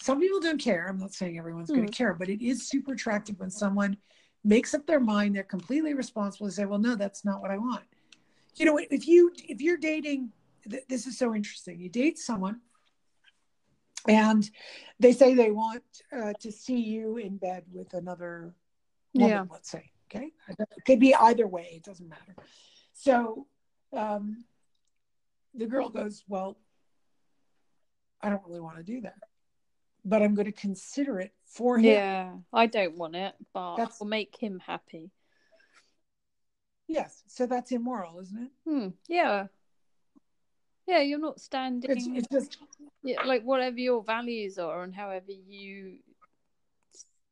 [0.00, 0.86] Some people don't care.
[0.88, 1.90] I'm not saying everyone's going Mm.
[1.90, 3.96] to care but it is super attractive when someone
[4.44, 7.56] makes up their mind they're completely responsible and say well no that's not what i
[7.58, 7.82] want.
[8.56, 10.30] You know if you if you're dating
[10.70, 12.60] th- this is so interesting you date someone
[14.08, 14.48] and
[15.00, 15.82] they say they want
[16.16, 18.54] uh, to see you in bed with another
[19.14, 19.44] woman, Yeah.
[19.50, 19.90] let's say.
[20.14, 20.30] Okay.
[20.48, 22.36] It could be either way, it doesn't matter.
[22.92, 23.46] So
[23.92, 24.44] um,
[25.54, 26.58] the girl goes, Well,
[28.20, 29.16] I don't really want to do that,
[30.04, 31.84] but I'm going to consider it for him.
[31.86, 32.32] Yeah.
[32.52, 35.10] I don't want it, but That's- I'll make him happy.
[36.86, 37.22] Yes.
[37.26, 38.50] So that's immoral, isn't it?
[38.68, 38.88] Hmm.
[39.08, 39.46] Yeah.
[40.86, 42.58] Yeah, you're not standing It's, it's just,
[43.02, 45.98] yeah, like whatever your values are and however you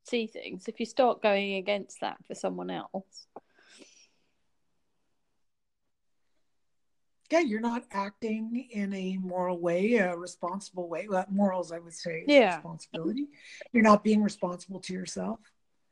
[0.04, 0.68] see things.
[0.68, 3.26] If you start going against that for someone else,
[7.30, 11.06] yeah, you're not acting in a moral way, a responsible way.
[11.08, 12.56] Well, morals, I would say, is Yeah.
[12.56, 13.28] responsibility.
[13.72, 15.40] You're not being responsible to yourself.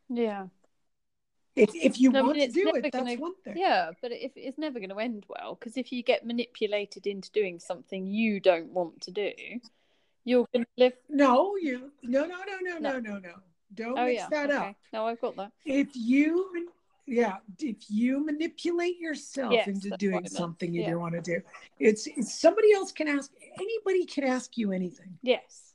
[0.08, 0.48] yeah,
[1.60, 3.56] If, if you No, want to do it, that's one thing.
[3.56, 7.30] yeah, but if it's never going to end well, because if you get manipulated into
[7.32, 9.32] doing something you don't want to do,
[10.24, 10.92] you're going to live.
[11.08, 12.98] No, you no no no no No.
[12.98, 13.34] no no.
[13.74, 14.68] Don't Oh mix yeah, that okay.
[14.70, 14.76] up.
[14.92, 15.52] No, I've got that.
[15.64, 16.68] If you
[17.06, 20.90] yeah, if you manipulate yourself Yes, into doing something you Yeah.
[20.92, 21.40] don't want to do,
[21.78, 25.18] it's, it's somebody else can ask anybody can ask you anything.
[25.22, 25.69] Yes, And if it-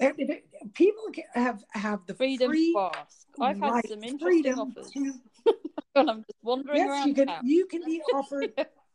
[0.00, 3.26] People have have the freedom free to ask.
[3.40, 5.14] I've had right, some interesting offers, to-
[5.94, 7.08] and I'm just wandering yes, around.
[7.08, 7.40] you can town.
[7.44, 8.52] you can be offered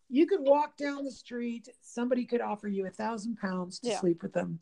[0.09, 3.99] you could walk down the street somebody could offer you a thousand pounds to Yeah.
[3.99, 4.59] sleep with them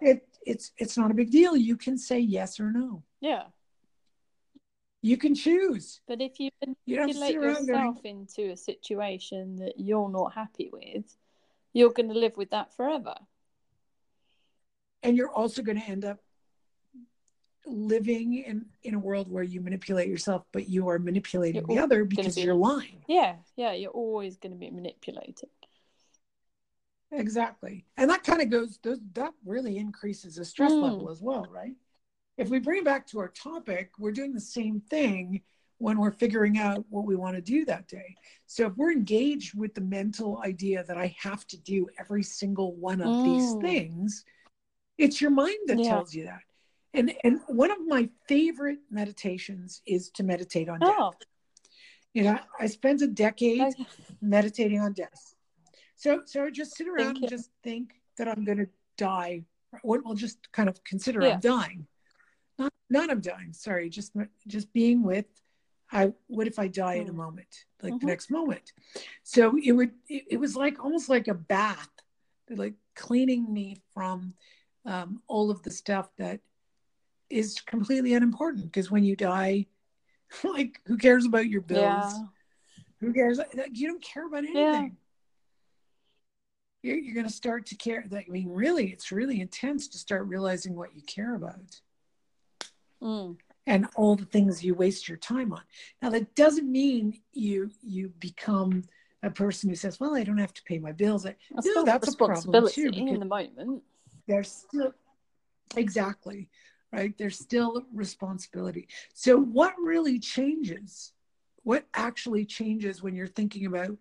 [0.00, 3.44] it it's it's not a big deal you can say yes or no yeah,
[5.02, 6.50] you can choose but if you
[6.86, 11.16] you manipulate around yourself into a situation that you're not happy with,
[11.72, 13.14] you're going to live with that forever.
[15.02, 16.18] And you're also going to end up
[17.66, 21.82] living in in a world where you manipulate yourself but you are manipulating You're the
[21.82, 25.48] other because be- you're lying Yeah, yeah, you're always going to be manipulated.
[27.12, 30.82] exactly and that kind of goes those, that really increases the stress Mm.
[30.82, 31.74] level as well right
[32.38, 35.42] if we bring it back to our topic we're doing the same thing
[35.78, 38.14] when we're figuring out what we want to do that day
[38.46, 42.74] so if we're engaged with the mental idea that i have to do every single
[42.76, 43.60] one of these Mm.
[43.60, 44.24] things
[45.00, 45.88] it's your mind that Yeah.
[45.90, 46.42] tells you that
[46.94, 51.12] and and one of my favorite meditations is to meditate on death Oh,
[52.12, 53.86] you know i spent a decade okay.
[54.20, 55.22] meditating on death.
[55.96, 57.24] So so I just sit around Thinking.
[57.24, 57.86] and just think
[58.16, 59.44] that I'm going to die.
[59.82, 61.34] Or we'll just kind of consider Yeah.
[61.34, 61.86] I'm dying.
[62.58, 63.52] Not not I'm dying.
[63.52, 64.12] Sorry, just
[64.54, 65.26] just being with.
[65.92, 67.16] I what if I die in a Mm.
[67.24, 68.00] moment, like Mhm.
[68.00, 68.66] the next moment.
[69.34, 71.92] So it would it, it was like almost like a bath,
[72.62, 74.34] like cleaning me from
[74.84, 76.40] um, all of the stuff that
[77.28, 78.64] is completely unimportant.
[78.64, 79.66] Because when you die,
[80.44, 82.14] like who cares about your bills?
[82.14, 82.24] Yeah,
[83.00, 83.38] Who cares?
[83.38, 84.56] Like, You don't care about anything.
[84.56, 84.88] Yeah.
[86.82, 88.04] You're, you're going to start to care.
[88.10, 91.80] Like, I mean, really, it's really intense to start realizing what you care about
[93.02, 93.38] Mm.
[93.66, 95.62] and all the things you waste your time on.
[96.02, 98.82] Now, that doesn't mean you you become
[99.22, 101.82] a person who says, "Well, I don't have to pay my bills." I, That's no,
[101.82, 102.90] that's a problem too.
[102.94, 103.82] In the moment.
[104.30, 104.92] There's still
[105.76, 106.48] exactly
[106.92, 111.12] right there's still responsibility so what really changes
[111.62, 113.96] what actually changes when you're thinking about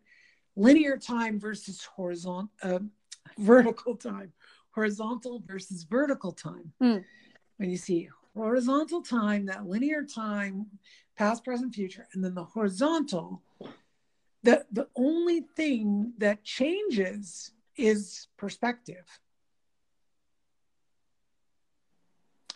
[0.56, 2.80] linear time versus horizontal uh,
[3.40, 4.32] vertical time
[4.72, 6.98] horizontal versus vertical time Hmm.
[7.58, 10.68] when you see horizontal time that linear time
[11.18, 13.42] past present future and then the horizontal
[14.44, 19.06] the the only thing that changes is perspective.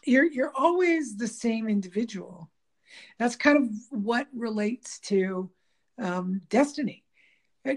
[0.06, 2.50] You're you're always the same individual.
[3.18, 5.50] That's kind of what relates to
[5.98, 7.04] um, destiny.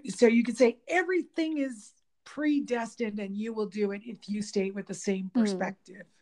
[0.09, 1.93] So you could say everything is
[2.25, 5.41] predestined, and you will do it if you stay with the same hmm.
[5.41, 5.97] perspective.
[5.97, 6.17] Mm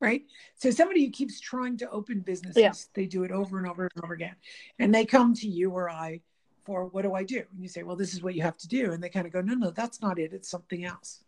[0.00, 0.22] right?
[0.56, 2.72] So somebody who keeps trying to open businesses, yeah.
[2.92, 4.36] they do it over and over and over again.
[4.78, 6.20] And they come to you or I
[6.64, 7.42] for what do I do?
[7.52, 8.92] And you say, well, this is what you have to do.
[8.92, 10.32] And they kind of go, no, no, that's not it.
[10.32, 11.22] It's something else.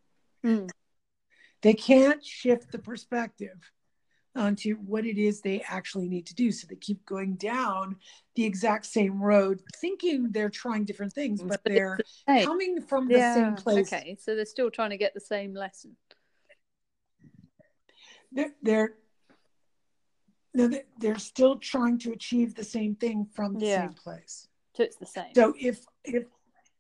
[0.44, 0.70] Mm.
[1.62, 3.72] They can't shift the perspective
[4.34, 6.52] onto what it is they actually need to do.
[6.52, 7.96] So they keep going down
[8.34, 13.34] the exact same road, thinking they're trying different things, but they're coming from the yeah.
[13.34, 13.92] same place.
[13.92, 14.16] Okay.
[14.20, 15.96] So they're still trying to get the same lesson
[18.32, 18.94] they're they're
[20.98, 23.80] they're still trying to achieve the same thing from the yeah.
[23.80, 24.48] same place.
[24.74, 25.34] So it's the same.
[25.34, 26.24] So if if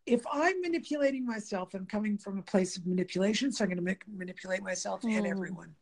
[0.06, 3.96] if I'm manipulating myself, I'm coming from a place of manipulation, so I'm going to
[4.16, 5.16] manipulate myself mm.
[5.16, 5.74] and everyone.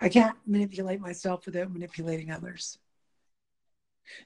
[0.00, 2.78] I can't manipulate myself without manipulating others.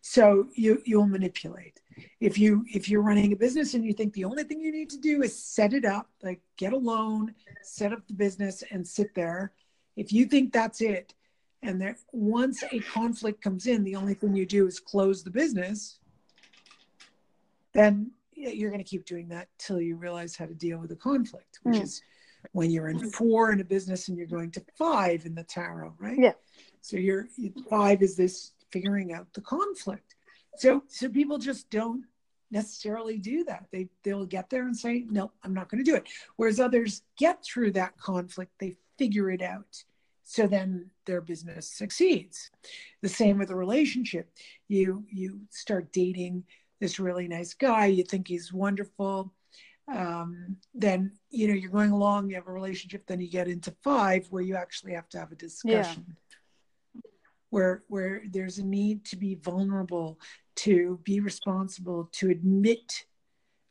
[0.00, 1.80] So you you'll manipulate.
[2.18, 4.88] If you if you're running a business and you think the only thing you need
[4.90, 8.88] to do is set it up, like get a loan, set up the business, and
[8.88, 9.52] sit there
[9.96, 11.14] if you think that's it,
[11.62, 15.30] and there once a conflict comes in, the only thing you do is close the
[15.30, 15.98] business,
[17.72, 20.96] then you're going to keep doing that till you realize how to deal with the
[20.96, 21.82] conflict, which mm.
[21.82, 22.02] is
[22.52, 25.94] when you're in four in a business and you're going to five in the tarot,
[25.98, 26.18] right?
[26.18, 26.32] Yeah.
[26.80, 27.28] So you're
[27.68, 30.14] five is this figuring out the conflict.
[30.56, 32.04] So so people just don't
[32.50, 33.66] necessarily do that.
[33.72, 36.04] They they'll get there and say, no, I'm not going to do it.
[36.36, 39.84] Whereas others get through that conflict, they figure it out.
[40.22, 42.50] So then their business succeeds.
[43.00, 44.30] The same with a relationship.
[44.68, 46.44] You you start dating
[46.80, 49.32] this really nice guy, you think he's wonderful.
[49.92, 53.74] Um, then you know you're going along, you have a relationship, then you get into
[53.84, 56.04] five where you actually have to have a discussion.
[56.08, 56.14] Yeah
[57.50, 60.18] where where there's a need to be vulnerable
[60.54, 63.04] to be responsible to admit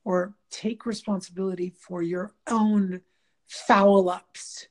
[0.03, 3.01] or take responsibility for your own
[3.47, 4.67] foul ups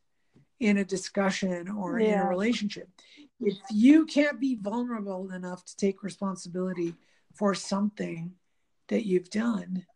[0.61, 2.15] in a discussion or yeah.
[2.15, 2.89] in a relationship.
[3.41, 6.95] If you can't be vulnerable enough to take responsibility
[7.35, 8.33] for something
[8.89, 9.87] that you've done,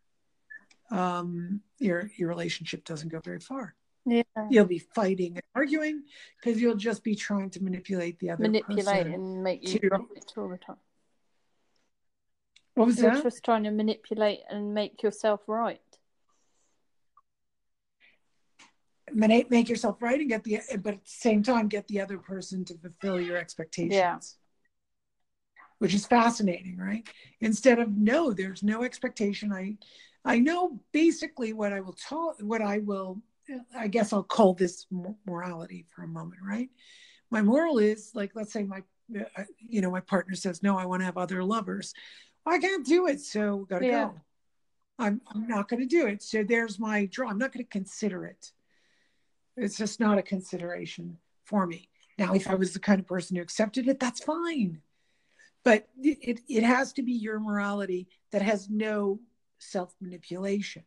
[0.91, 3.75] um, your your relationship doesn't go very far.
[4.05, 4.23] Yeah.
[4.49, 6.03] You'll be fighting and arguing
[6.41, 9.95] because you'll just be trying to manipulate the other manipulate and make you to...
[10.37, 10.77] all the time.
[12.75, 13.23] What was You're that?
[13.23, 15.81] Just trying to manipulate and make yourself right.
[19.13, 22.63] make yourself right and get the but at the same time get the other person
[22.63, 24.17] to fulfill your expectations yeah.
[25.79, 27.07] Which is fascinating right?
[27.41, 29.51] Instead of no there's no expectation.
[29.51, 29.77] I
[30.25, 33.21] i know basically what i will talk what i will
[33.73, 34.85] i guess i'll call this
[35.25, 36.69] morality for a moment right?
[37.31, 38.83] My moral is like let's say my
[39.17, 41.93] uh, you know my partner says no i want to have other lovers.
[42.45, 44.05] I can't do it so gotta yeah.
[44.05, 44.21] go.
[44.99, 46.21] I'm i'm not going to do it.
[46.21, 47.29] So there's my draw.
[47.29, 48.51] I'm not going to consider it.
[49.55, 51.89] It's just not a consideration for me.
[52.17, 54.81] Now, if I was the kind of person who accepted it, that's fine.
[55.63, 59.19] But it, it has to be your morality that has no
[59.59, 60.83] self manipulation.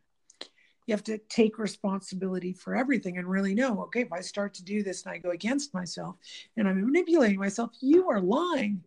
[0.86, 4.64] You have to take responsibility for everything and really know okay, if I start to
[4.64, 6.16] do this and I go against myself
[6.56, 8.82] and I'm manipulating myself, you are lying.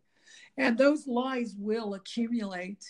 [0.57, 2.83] And those lies will accumulate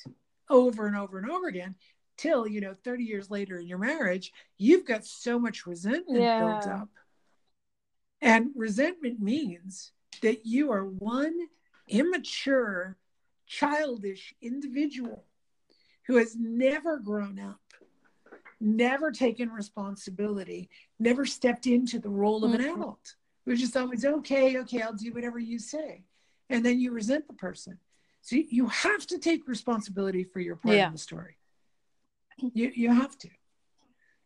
[0.50, 1.76] over and over and over again
[2.18, 6.40] till you know 30 years later in your marriage you've got so much resentment yeah.
[6.40, 6.90] built up
[8.22, 11.38] and resentment means that you are one
[11.88, 12.98] immature
[13.48, 15.24] childish individual
[16.08, 17.60] who has never grown up
[18.60, 20.70] never taken responsibility
[21.00, 22.82] never stepped into the role of an mm-hmm.
[22.82, 26.04] adult which is always okay okay i'll do whatever you say
[26.50, 27.78] and then you resent the person
[28.22, 30.88] so you have to take responsibility for your part yeah.
[30.88, 31.38] in the story
[32.38, 33.30] you, you have to.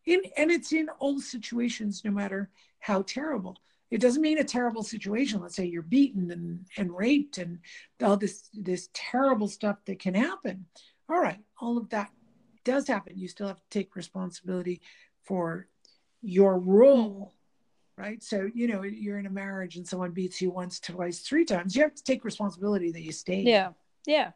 [0.06, 3.56] In, and it's in all situations, no matter how terrible.
[3.90, 5.40] It doesn't mean a terrible situation.
[5.40, 7.58] Let's say you're beaten and, and raped and
[8.02, 10.66] all this this terrible stuff that can happen.
[11.08, 12.10] All right, all of that
[12.64, 13.18] does happen.
[13.18, 14.80] You still have to take responsibility
[15.22, 15.66] for
[16.22, 17.34] your role,
[17.96, 18.22] right?
[18.22, 21.74] So, you know, you're in a marriage and someone beats you once, twice, three times.
[21.74, 23.46] You have to take responsibility that you stayed.
[23.46, 23.70] Yeah.
[24.06, 24.32] Yeah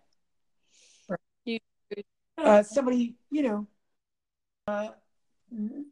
[2.38, 3.66] uh, somebody, you know,
[4.66, 4.88] uh,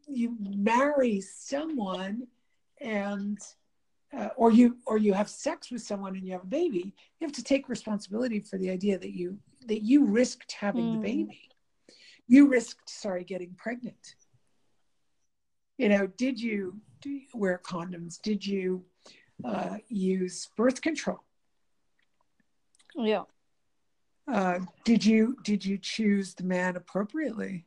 [0.09, 2.27] you marry someone
[2.83, 3.39] and
[4.17, 7.27] uh, or you or you have sex with someone and you have a baby you
[7.27, 10.93] have to take responsibility for the idea that you that you risked having mm.
[10.95, 11.49] the baby
[12.27, 14.15] you risked sorry getting pregnant
[15.83, 18.21] you know, did you, do you wear condoms?
[18.23, 18.85] Did you
[19.45, 21.19] uh, use birth control?
[22.95, 23.23] Yeah.
[24.33, 27.67] Uh, did you did you choose the man appropriately?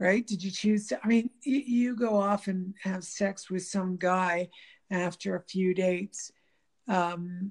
[0.00, 0.26] Right?
[0.26, 1.00] Did you choose to?
[1.04, 4.48] I mean, you, go off and have sex with some guy
[4.90, 6.32] after a few dates.
[6.88, 7.50] Um,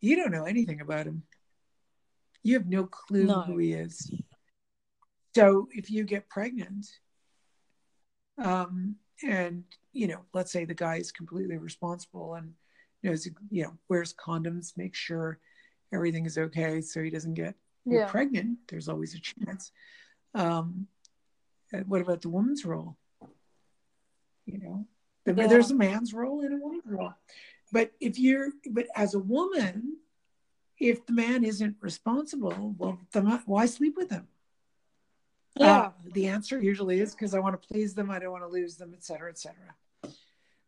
[0.00, 1.22] you don't know anything about him.
[2.42, 3.42] You have no clue No.
[3.42, 4.10] who he is.
[5.34, 6.86] So if you get pregnant,
[8.42, 12.54] um, and you know, let's say the guy is completely responsible and
[13.02, 15.38] knows, you know, wears condoms, makes sure
[15.92, 18.06] everything is okay, so he doesn't get Yeah.
[18.06, 18.58] pregnant.
[18.68, 19.70] There's always a chance.
[20.34, 20.86] Um,
[21.86, 22.96] what about the woman's role?
[24.46, 24.86] You know,
[25.24, 25.46] the- Yeah.
[25.46, 27.14] there's a man's role and a woman's role.
[27.72, 29.98] But if you're, but as a woman,
[30.78, 34.26] if the man isn't responsible, well, then why sleep with him?
[35.56, 35.78] Yeah.
[35.78, 38.48] Uh, the answer usually is because I want to please them, I don't want to
[38.48, 39.74] lose them, et cetera, et cetera.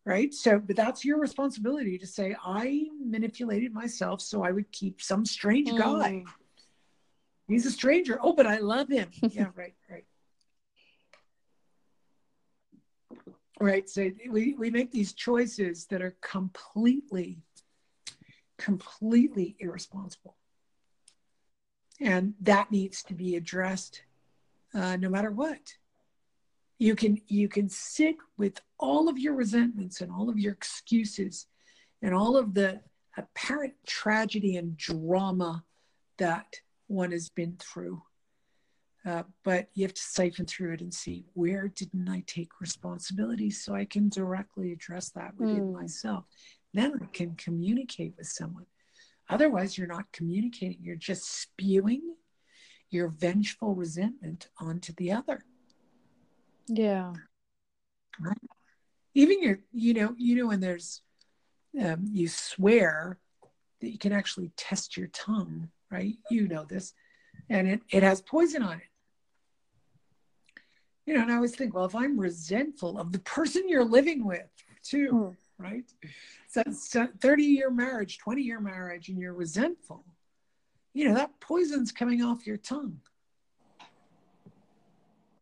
[0.05, 0.35] Right.
[0.35, 5.25] So, but that's your responsibility to say, I manipulated myself so I would keep some
[5.25, 6.25] strange guy.
[6.25, 6.33] Mm.
[7.49, 8.19] He's a stranger.
[8.21, 9.11] Oh, but I love him.
[9.31, 10.05] yeah, right, right.
[13.61, 13.89] Right.
[13.89, 17.39] So we, we make these choices that are completely,
[18.59, 20.37] completely irresponsible.
[22.01, 24.03] And that needs to be addressed
[24.75, 25.75] uh, no matter what.
[26.79, 31.47] You can you can sit with all of your resentments and all of your excuses
[32.01, 32.81] and all of the
[33.17, 35.63] apparent tragedy and drama
[36.19, 36.57] that
[36.89, 38.03] one has been through.
[39.05, 43.51] Uh, but you have to siphon through it and see where didn't I take responsibility
[43.51, 45.73] so I can directly address that within Mm.
[45.73, 46.25] myself.
[46.73, 48.67] Then I can communicate with someone.
[49.29, 52.17] Otherwise, you're not communicating, you're just spewing
[52.91, 55.45] your vengeful resentment onto the other.
[56.69, 57.15] Yeah.
[59.15, 61.03] Even your, you know, you know, when there's,
[61.81, 63.19] um, you swear
[63.81, 66.17] that you can actually test your tongue, right?
[66.31, 66.95] You know this,
[67.49, 68.92] and it, it has poison on it.
[71.07, 74.25] You know, and I always think, well, if I'm resentful of the person you're living
[74.25, 74.49] with,
[74.83, 75.37] too, Mm.
[75.59, 75.93] right?
[76.49, 80.05] So, so 30 year marriage, 20 year marriage, and you're resentful,
[80.93, 83.01] you know, that poison's coming off your tongue.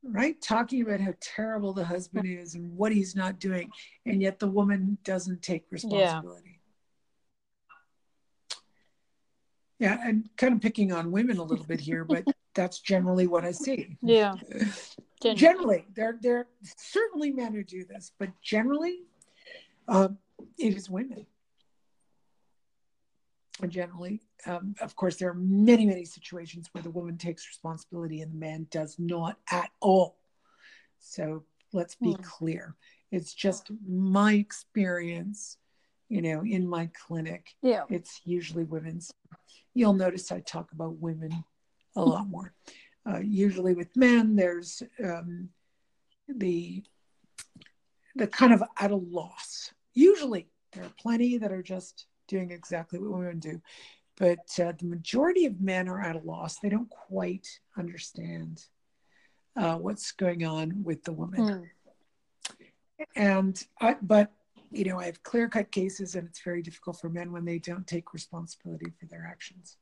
[0.03, 0.41] Right?
[0.41, 3.71] Talking about how terrible the husband is and what he's not doing,
[4.07, 6.61] and yet the woman doesn't take responsibility.
[9.79, 13.45] Yeah, and kind of picking on women a little bit here, but that's generally what
[13.45, 13.97] I see.
[14.03, 14.35] Yeah.
[15.21, 15.41] Genuinely.
[15.41, 19.01] Generally, there there certainly men who do this, but generally,
[19.89, 20.17] um,
[20.59, 21.27] it is women.
[23.63, 28.23] And generally, um, of course, there are many many situations where the woman takes responsibility
[28.23, 30.17] and the man does not at all.
[30.99, 32.23] So let's be Hmm.
[32.23, 32.77] clear.
[33.11, 35.59] It's just my experience,
[36.09, 37.55] you know, in my clinic.
[37.61, 37.85] Yeah.
[37.91, 39.13] It's usually women's.
[39.75, 41.45] You'll notice I talk about women
[41.97, 42.55] a lot more.
[43.11, 45.49] Uh, usually with men, there's um,
[46.29, 46.83] the
[48.17, 49.73] the kind of at a loss.
[49.95, 53.61] Usually, there are plenty that are just doing exactly what women do,
[54.17, 56.59] but uh, the majority of men are at a loss.
[56.59, 58.65] They don't quite understand
[59.57, 62.67] uh, what's going on with the woman Mm.
[63.17, 64.31] and I, but
[64.71, 67.59] you know i have clear cut cases and it's very difficult for men when they
[67.59, 69.79] don't take responsibility for their actions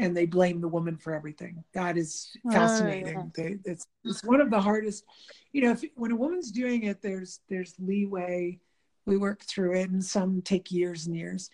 [0.00, 1.62] and they blame the woman for everything.
[1.74, 3.18] That is Oh, fascinating.
[3.18, 3.24] yeah.
[3.36, 5.04] they, it's, it's one of the hardest
[5.52, 8.58] you know if, when a woman's doing it there's there's leeway.
[9.06, 11.50] We work through it and some take years and years.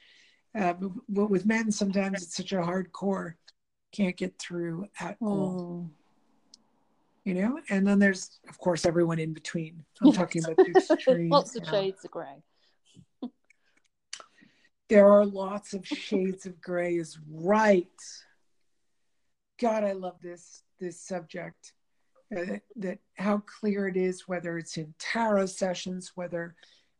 [0.58, 0.74] Uh,
[1.08, 3.34] but, with men sometimes it's such a hardcore
[3.92, 5.88] can't get through at all.
[5.88, 5.90] Mm.
[7.24, 7.58] you know?
[7.70, 9.84] And then there's of course everyone in between.
[10.02, 12.42] I'm talking about the extreme Lots of shades of grey.
[14.88, 17.88] there are lots of shades of gray is right
[19.58, 21.72] god i love this this subject
[22.36, 26.54] uh, that, that how clear it is whether it's in tarot sessions whether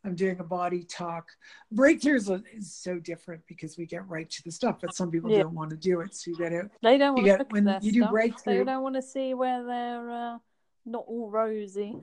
[0.04, 1.26] i'm doing a body talk
[1.74, 5.42] breakthroughs is so different because we get right to the stuff but some people Yeah.
[5.42, 7.92] don't want to do it so you gotta They don't want to get- when you
[7.92, 8.44] do stuff.
[8.44, 10.38] They don't want to see where they're uh,
[10.84, 11.96] not all rosy.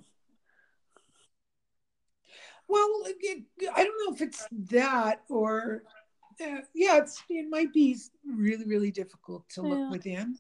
[2.68, 3.44] Well, it,
[3.76, 5.84] I don't know if it's that or
[6.42, 9.90] uh, yeah, it's it might be really really difficult to look Yeah.
[9.90, 10.38] within,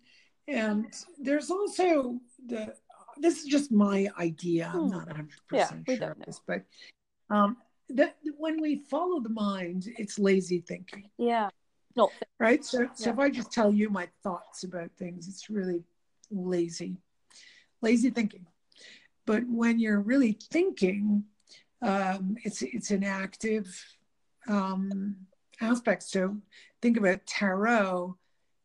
[0.47, 2.75] and there's also the
[3.17, 4.71] this is just my idea.
[4.73, 4.89] I'm Hmm.
[4.89, 6.63] not 100 Yeah, percent we sure of this, but
[7.29, 7.57] um,
[7.89, 11.49] that when we follow the mind, it's lazy thinking, Yeah.
[11.95, 12.63] Not right?
[12.65, 13.13] So, so Yeah.
[13.13, 15.83] if I just tell you my thoughts about things, it's really
[16.31, 16.97] lazy,
[17.81, 18.45] lazy thinking.
[19.25, 21.23] But when you're really thinking,
[21.81, 23.67] um, it's it's an active
[24.47, 25.15] um,
[25.61, 26.03] aspect.
[26.03, 26.37] So
[26.81, 28.17] think about tarot.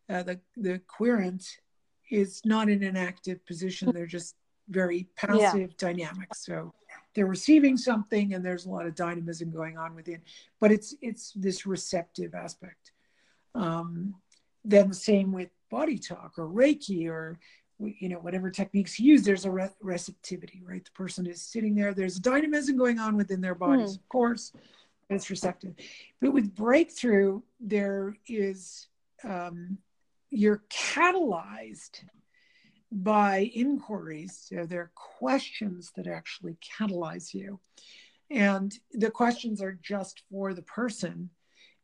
[0.09, 1.45] Uh, the the querent
[2.11, 3.93] is not in an active position.
[3.93, 4.35] They're just
[4.69, 5.77] very passive yeah.
[5.79, 6.45] dynamics.
[6.45, 6.73] So
[7.15, 10.21] they're receiving something and there's a lot of dynamism going on within
[10.61, 12.93] but it's it's this receptive aspect
[13.55, 14.15] um,
[14.65, 17.39] then the same with body talk or reiki or
[17.81, 21.75] you know whatever techniques you use there's a re- receptivity right the person is sitting
[21.75, 24.01] there there's dynamism going on within their bodies hmm.
[24.01, 24.53] of course
[25.11, 25.75] it's receptive
[26.21, 28.89] but with breakthrough there is
[29.25, 29.79] um,
[30.31, 32.03] you're catalyzed
[32.91, 34.47] by inquiries.
[34.49, 37.61] So they're questions that actually catalyze you.
[38.31, 41.31] And the questions are just for the person.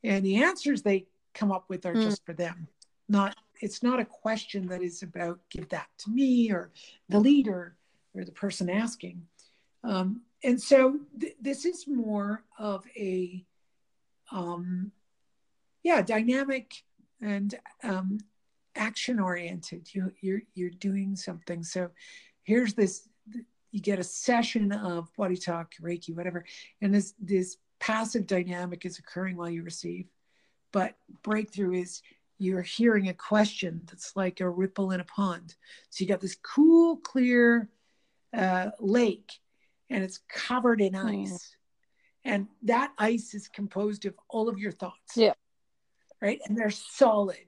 [0.03, 2.03] And the answers they come up with are mm.
[2.03, 2.69] just for them.
[3.09, 6.73] Not it's not a question that is about give that to me or
[7.09, 7.77] the leader
[8.15, 9.23] or the person asking.
[9.85, 13.45] Um, and so th- this is more of a
[14.31, 14.93] um,
[15.83, 16.75] yeah dynamic
[17.21, 18.19] and um,
[18.77, 21.63] action oriented you you're you're doing something.
[21.63, 21.91] So
[22.43, 23.09] here's this
[23.73, 26.45] you get a session of body talk reiki whatever
[26.81, 30.07] and this this passive dynamic is occurring while you receive.
[30.73, 32.03] But breakthrough is
[32.39, 35.55] you're hearing a question that's like a ripple in a pond.
[35.91, 37.69] So you got this cool clear
[38.37, 39.31] uh, lake
[39.91, 41.07] and it's covered in hmm.
[41.07, 42.33] ice mm.
[42.33, 45.33] and that ice is composed of all of your thoughts yeah
[46.21, 47.47] right and they're solid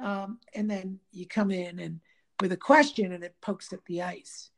[0.00, 2.00] um, and then you come in and
[2.40, 4.50] with a question and it pokes at the ice.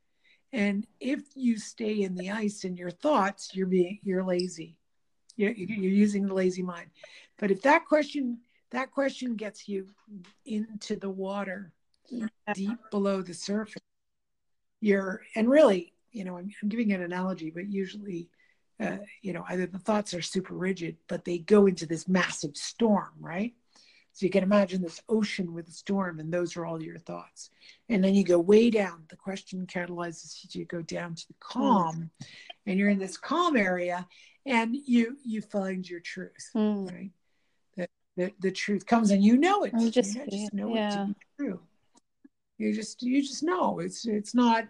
[0.53, 4.77] And if you stay in the ice in your thoughts, you're being you're lazy.
[5.37, 6.89] You're, you're using the lazy mind.
[7.37, 8.39] But if that question
[8.71, 9.87] that question gets you
[10.45, 11.71] into the water,
[12.53, 13.81] deep below the surface,
[14.81, 18.29] you're and really, you know, I'm, I'm giving an analogy, but usually,
[18.79, 22.57] uh, you know, either the thoughts are super rigid, but they go into this massive
[22.57, 23.53] storm, right?
[24.13, 27.49] So you can imagine this ocean with a storm, and those are all your thoughts.
[27.87, 29.03] And then you go way down.
[29.09, 32.27] The question catalyzes you to go down to the calm, mm.
[32.65, 34.05] and you're in this calm area,
[34.45, 36.91] and you you find your truth, mm.
[36.91, 37.11] right?
[37.77, 37.87] The,
[38.17, 39.73] the the truth comes, and you know it.
[39.79, 40.87] You just, you just know yeah.
[40.87, 41.59] it to be true.
[42.57, 44.65] You just you just know it's it's not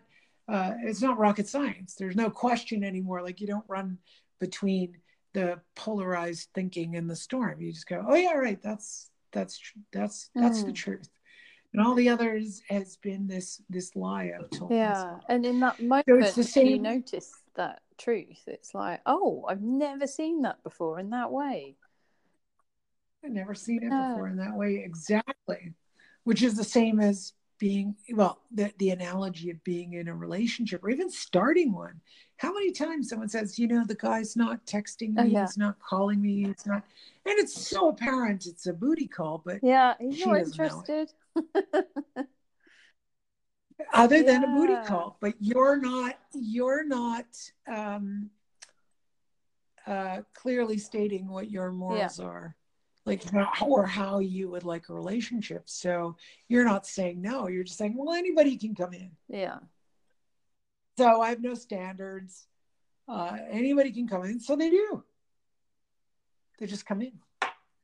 [0.48, 1.96] uh, it's not rocket science.
[1.96, 3.22] There's no question anymore.
[3.22, 3.98] Like you don't run
[4.40, 4.98] between
[5.34, 7.62] the polarized thinking and the storm.
[7.62, 8.62] You just go, oh yeah, right.
[8.62, 9.60] That's that's
[9.92, 10.66] that's that's mm.
[10.66, 11.10] the truth
[11.74, 15.24] and all the others has been this this lie I've told yeah myself.
[15.30, 16.68] and in that moment so it's the same...
[16.68, 21.76] you notice that truth it's like oh i've never seen that before in that way
[23.24, 25.74] i've never seen it before in that way exactly
[26.24, 30.84] which is the same as being well the, the analogy of being in a relationship
[30.84, 32.02] or even starting one
[32.38, 35.42] how many times someone says you know the guy's not texting oh, me oh, yeah.
[35.42, 36.84] he's not calling me it's not
[37.28, 41.12] and it's so apparent it's a booty call but yeah he's not interested
[43.94, 44.24] other yeah.
[44.24, 47.28] than a booty call but you're not you're not
[47.68, 48.28] um
[49.86, 52.26] uh clearly stating what your morals yeah.
[52.26, 52.56] are
[53.12, 55.64] like how, or how you would like a relationship.
[55.66, 56.16] So
[56.48, 59.12] you're not saying no, you're just saying, well, anybody can come in.
[59.28, 59.60] Yeah.
[60.98, 62.48] So I have no standards.
[63.08, 64.40] Uh, anybody can come in.
[64.40, 65.04] So they do.
[66.60, 67.14] They just come in.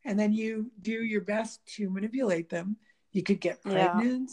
[0.05, 2.78] And then you do your best to manipulate them.
[3.11, 4.32] You could get pregnant.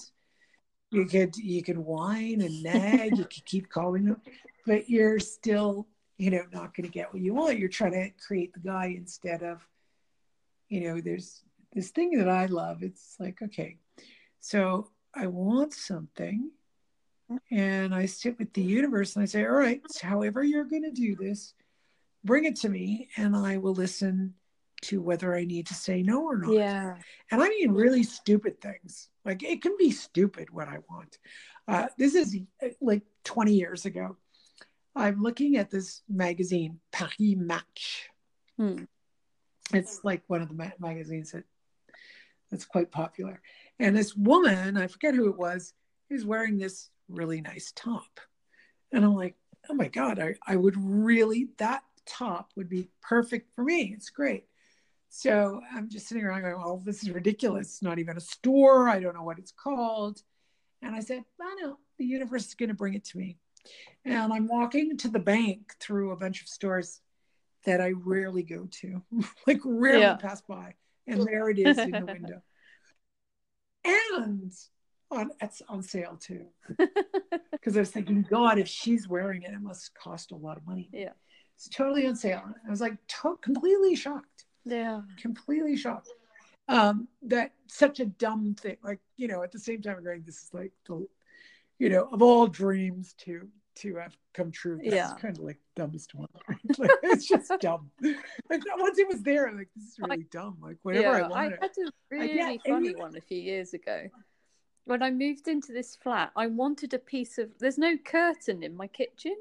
[0.92, 1.00] Yeah.
[1.00, 3.16] You could you could whine and nag.
[3.18, 4.20] you could keep calling them,
[4.64, 5.88] but you're still,
[6.18, 7.58] you know, not going to get what you want.
[7.58, 9.66] You're trying to create the guy instead of
[10.68, 11.42] you know, there's
[11.72, 12.82] this thing that I love.
[12.82, 13.78] It's like, okay,
[14.40, 16.50] so I want something
[17.50, 20.90] and I sit with the universe and I say, all right, however you're going to
[20.90, 21.54] do this,
[22.24, 24.34] bring it to me and I will listen
[24.82, 26.52] to whether I need to say no or not.
[26.52, 26.96] Yeah.
[27.30, 29.08] And I mean really stupid things.
[29.24, 31.18] Like it can be stupid what I want.
[31.66, 34.16] Uh, this is uh, like 20 years ago.
[34.94, 38.10] I'm looking at this magazine, Paris Match.
[38.58, 38.84] Hmm.
[39.72, 41.44] It's like one of the ma- magazines that
[42.50, 43.40] that's quite popular.
[43.80, 45.72] And this woman, I forget who it was,
[46.10, 48.20] is wearing this really nice top.
[48.92, 49.34] And I'm like,
[49.68, 53.92] oh my God, I, I would really, that top would be perfect for me.
[53.96, 54.44] It's great.
[55.08, 57.68] So I'm just sitting around going, well, this is ridiculous.
[57.68, 58.88] It's not even a store.
[58.88, 60.20] I don't know what it's called.
[60.82, 63.38] And I said, I know, the universe is going to bring it to me.
[64.04, 67.00] And I'm walking to the bank through a bunch of stores
[67.64, 69.02] that I rarely go to,
[69.46, 70.16] like rarely yeah.
[70.16, 70.74] pass by.
[71.06, 72.42] And there it is in the window.
[73.84, 74.52] And
[75.10, 76.46] on it's on sale too.
[77.50, 80.66] Because I was thinking, God, if she's wearing it, it must cost a lot of
[80.66, 80.90] money.
[80.92, 81.12] Yeah.
[81.56, 82.42] It's totally on sale.
[82.66, 85.00] I was like, to- completely shocked, Yeah.
[85.16, 86.10] completely shocked.
[86.68, 88.76] Um, that such a dumb thing.
[88.84, 91.06] Like, you know, at the same time, I'm going, this is like the,
[91.78, 94.78] you know, of all dreams to to have come true.
[94.82, 95.14] This Yeah.
[95.20, 96.28] kind of like dumbest one.
[96.78, 97.90] Like, it's just dumb.
[98.50, 100.58] Like once it was there, I'm like this is really dumb.
[100.60, 101.58] Like whenever I yeah, want it.
[101.60, 104.08] had a really yeah, funny one a few years ago.
[104.86, 107.50] When I moved into this flat, I wanted a piece of.
[107.58, 109.36] There's no curtain in my kitchen,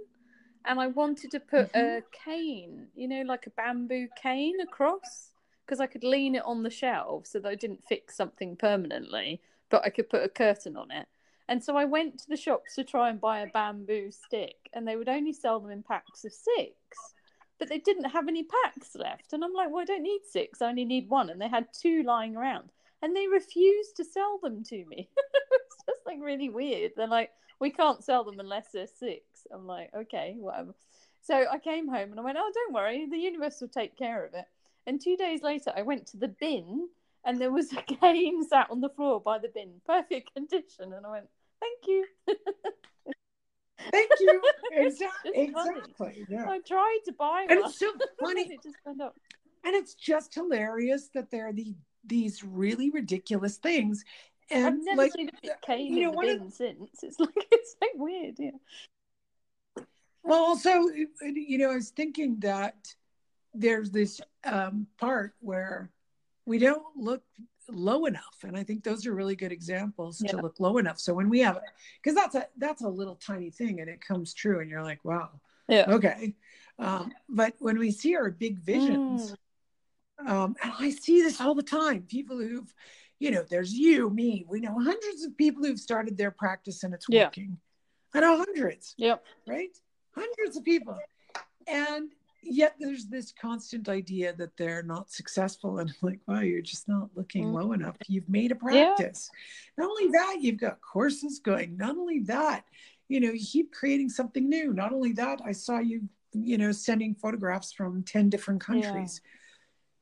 [0.65, 2.31] and I wanted to put a mm-hmm.
[2.31, 5.31] cane, you know, like a bamboo cane across,
[5.65, 9.41] because I could lean it on the shelf so that I didn't fix something permanently,
[9.69, 11.07] but I could put a curtain on it.
[11.53, 14.87] And so I went to the shops to try and buy a bamboo stick, and
[14.87, 16.73] they would only sell them in packs of six.
[17.59, 19.33] But they didn't have any packs left.
[19.33, 21.29] And I'm like, well, I don't need six, I only need one.
[21.29, 22.71] And they had two lying around.
[23.03, 25.07] And they refused to sell them to me.
[25.51, 26.93] it's just like really weird.
[26.97, 27.29] They're like,
[27.59, 29.21] we can't sell them unless they're six.
[29.53, 30.73] I'm like, okay, whatever.
[31.21, 34.25] So I came home and I went, oh, don't worry, the universe will take care
[34.25, 34.45] of it.
[34.87, 36.87] And two days later, I went to the bin
[37.23, 40.93] and there was a cane sat on the floor by the bin, perfect condition.
[40.93, 41.27] And I went,
[41.63, 42.05] thank you.
[43.91, 44.41] Thank you.
[44.75, 45.31] Exactly.
[45.35, 46.25] Exactly.
[46.29, 46.49] Yeah.
[46.49, 47.69] I tried to buy And one.
[47.69, 48.41] it's so funny.
[48.51, 49.15] it just went up.
[49.65, 54.03] and it's just hilarious that there are the these really ridiculous things.
[54.49, 57.03] And I've never like seen a big cane you know, in the of- since.
[57.03, 58.51] It's like it's like weird, yeah.
[60.23, 60.69] Well, also,
[61.21, 62.75] you know, I was thinking that
[63.53, 65.89] there's this um, part where
[66.45, 67.23] we don't look
[67.69, 70.99] low enough, and I think those are really good examples to look low enough.
[70.99, 71.59] So when we have,
[72.01, 75.03] because that's a that's a little tiny thing, and it comes true, and you're like,
[75.03, 75.29] wow,
[75.67, 75.85] Yeah.
[75.87, 76.35] okay.
[76.79, 79.35] Um, but when we see our big visions,
[80.19, 82.73] um, and I see this all the time, people who've,
[83.19, 86.93] you know, there's you, me, we know hundreds of people who've started their practice and
[86.93, 87.25] it's Yeah.
[87.25, 87.57] working.
[88.13, 89.23] I know hundreds Yep.
[89.47, 89.75] right?
[90.15, 90.97] Hundreds of people.
[91.67, 92.11] And
[92.43, 95.79] yet there's this constant idea that they're not successful.
[95.79, 97.53] And I'm like, wow, you're just not looking Mm.
[97.53, 97.95] low enough.
[98.07, 98.93] You've made a Yeah.
[98.95, 99.29] practice.
[99.77, 101.77] Not only that, you've got courses going.
[101.77, 102.65] Not only that,
[103.07, 104.73] you know, you keep creating something new.
[104.73, 109.21] Not only that, I saw you, you know, sending photographs from 10 different countries.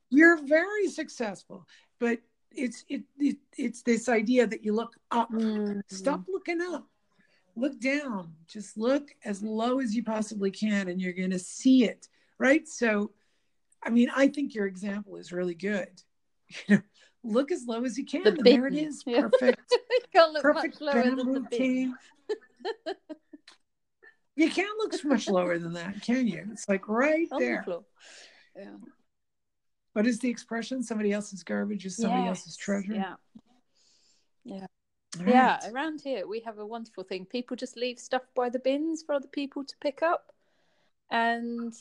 [0.09, 1.67] You're very successful.
[1.99, 2.21] But
[2.53, 5.81] it's it, it it's this idea that you look up Mm.
[5.87, 6.87] Stop looking up.
[7.55, 8.33] Look down.
[8.47, 12.07] Just look as low as you possibly can, and you're going to see it.
[12.41, 12.67] Right.
[12.67, 13.11] So,
[13.83, 15.89] I mean, I think your example is really good.
[16.67, 16.81] You know,
[17.23, 18.23] look as low as you can.
[18.23, 19.03] The and there it is.
[19.05, 19.21] Yeah.
[19.21, 19.61] Perfect.
[19.91, 21.95] You can't perfect much lower than the bin.
[24.35, 26.47] You can't look much lower than that, can you?
[26.51, 27.63] It's like right On there.
[27.63, 27.83] floor.
[28.57, 28.75] Yeah.
[29.93, 30.83] What is the expression?
[30.83, 32.93] Somebody else's garbage is somebody else's treasure.
[32.93, 33.15] Yeah.
[34.43, 34.65] Yeah.
[35.19, 35.71] right.
[35.71, 37.25] Around here, we have a wonderful thing.
[37.25, 40.33] People just leave stuff by the bins for other people to pick up.
[41.11, 41.73] And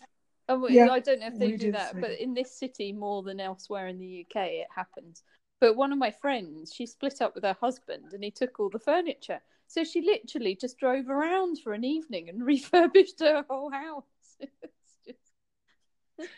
[0.50, 3.40] oh, Yeah, I don't know if they do that, but in this city more than
[3.40, 5.22] elsewhere in the UK, it happens.
[5.60, 8.70] But one of my friends, she split up with her husband and he took all
[8.70, 9.40] the furniture.
[9.66, 14.04] So she literally just drove around for an evening and refurbished her whole house.
[14.62, 16.30] It's just-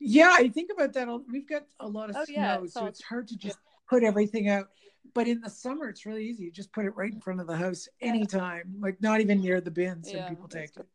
[0.00, 1.08] Yeah, I think about that.
[1.30, 3.58] We've got a lot of Oh, snow, yeah, it's so hard it's hard to just
[3.88, 4.68] put everything out.
[5.14, 6.44] But in the summer, it's really easy.
[6.44, 9.60] You just put it right in front of the house anytime, like not even near
[9.60, 10.86] the bins, and people take it.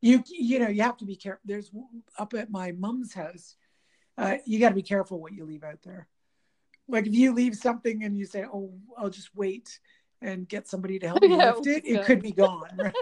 [0.00, 1.42] You you know you have to be careful.
[1.44, 1.70] There's
[2.18, 3.56] up at my mom's house.
[4.16, 6.08] Uh, you got to be careful what you leave out there.
[6.88, 9.78] Like if you leave something and you say, "Oh, I'll just wait
[10.22, 12.62] and get somebody to help me Yeah, lift it," just could be gone.
[12.76, 12.94] Right?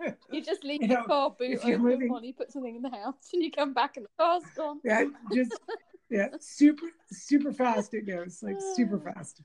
[0.30, 2.76] You just leave You the know, car boot if you're moving- while you put something
[2.76, 4.78] in the house and you come back and the car's gone.
[4.84, 5.58] yeah just
[6.10, 9.40] yeah super super fast it goes like super fast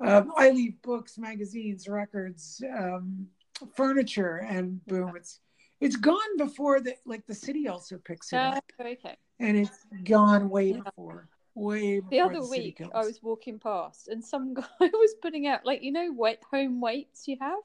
[0.00, 3.26] um, i leave books magazines records um,
[3.74, 5.40] furniture and boom it's
[5.80, 9.16] it's gone before the like the city also picks it Uh, up okay.
[9.40, 10.80] and it's gone way Yeah.
[10.84, 12.82] before way before The other city week.
[12.94, 16.80] I was walking past, and some guy was putting out, like you know, weight home
[16.80, 17.58] weights you have.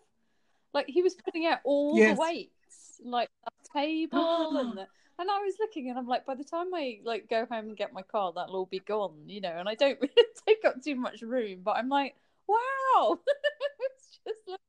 [0.74, 2.16] Like he was putting out all Yes.
[2.18, 4.88] the weights, like the table and the.
[5.20, 7.78] And I was looking, and I'm like, by the time I like go home and
[7.78, 9.54] get my car, that'll all be gone, you know.
[9.56, 12.16] And I don't really take up too much room, but I'm like,
[12.48, 13.20] wow,
[13.82, 14.60] it's just like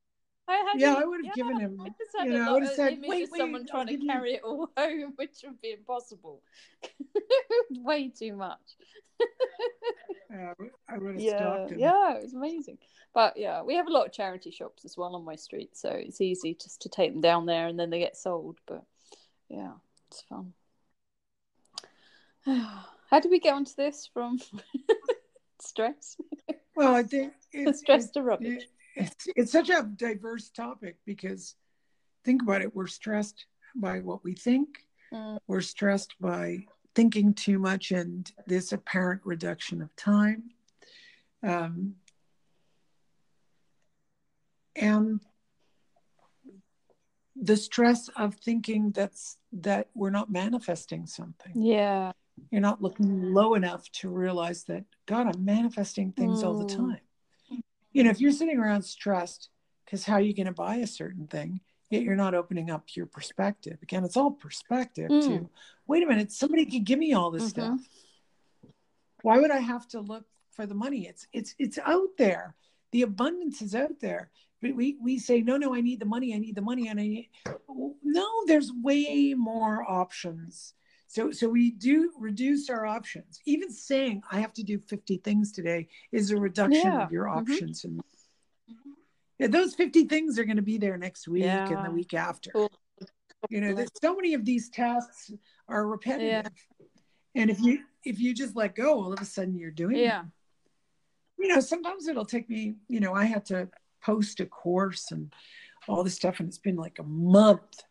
[0.48, 0.80] I had.
[0.80, 2.54] yeah I would have yeah, given him I just had you a know, I lot
[2.54, 5.12] would've of said, "Wait, of wait, someone trying to give you-" carry it all home,
[5.16, 6.42] which would be impossible.
[7.70, 8.76] Way too much.
[10.34, 10.54] uh,
[10.88, 12.78] i would have Yeah, stopped him yeah, it was amazing.
[13.14, 15.90] But yeah, we have a lot of charity shops as well on my street, so
[15.90, 18.58] it's easy just to take them down there and then they get sold.
[18.66, 18.82] But
[19.48, 19.72] yeah,
[20.08, 20.54] it's fun.
[23.10, 24.38] How did we get onto this from
[25.60, 26.16] stress?
[26.74, 28.62] Well, I think it's, stress it- to rubbish.
[28.64, 31.56] it- it's, it's such a diverse topic because
[32.24, 32.74] think about it.
[32.74, 34.68] We're stressed by what we think.
[35.12, 35.38] Mm.
[35.46, 40.50] We're stressed by thinking too much and this apparent reduction of time.
[41.42, 41.94] Um,
[44.76, 45.20] and
[47.36, 52.12] the stress of thinking that's that we're not manifesting something Yeah.
[52.50, 56.76] you're not looking low enough to realize that god i'm manifesting things all the Mm.
[56.76, 57.00] time
[57.92, 59.48] you know if you're sitting around stressed
[59.84, 62.84] because how are you going to buy a certain thing yet you're not opening up
[62.96, 63.78] your perspective.
[63.82, 65.26] Again it's all perspective Mm.
[65.26, 65.50] too.
[65.86, 67.48] Wait a minute somebody could give me all this Mhm.
[67.50, 67.80] stuff.
[69.22, 71.06] Why would i have to look for the money?
[71.06, 72.54] It's it's it's out there.
[72.92, 74.30] The abundance is out there.
[74.60, 77.00] But we we say no no i need the money i need the money and
[77.00, 77.30] i need
[78.04, 80.74] no there's way more options
[81.12, 85.52] so so we do reduce our options even saying i have to do 50 things
[85.52, 87.04] today is a reduction Yeah.
[87.04, 87.36] of your Mhm.
[87.36, 88.00] options and
[89.38, 92.50] yeah, those 50 things are going to be there next week and the week after
[92.52, 92.72] Cool.
[93.50, 95.30] you know there's so many of these tasks
[95.68, 96.50] are repetitive
[97.34, 100.00] and if you if you just let go all of a sudden you're doing it
[100.04, 100.24] Yeah.
[101.38, 103.68] you know, sometimes it'll take me, you know, I had to
[104.00, 105.32] post a course and
[105.88, 107.82] all this stuff, and it's been like a month.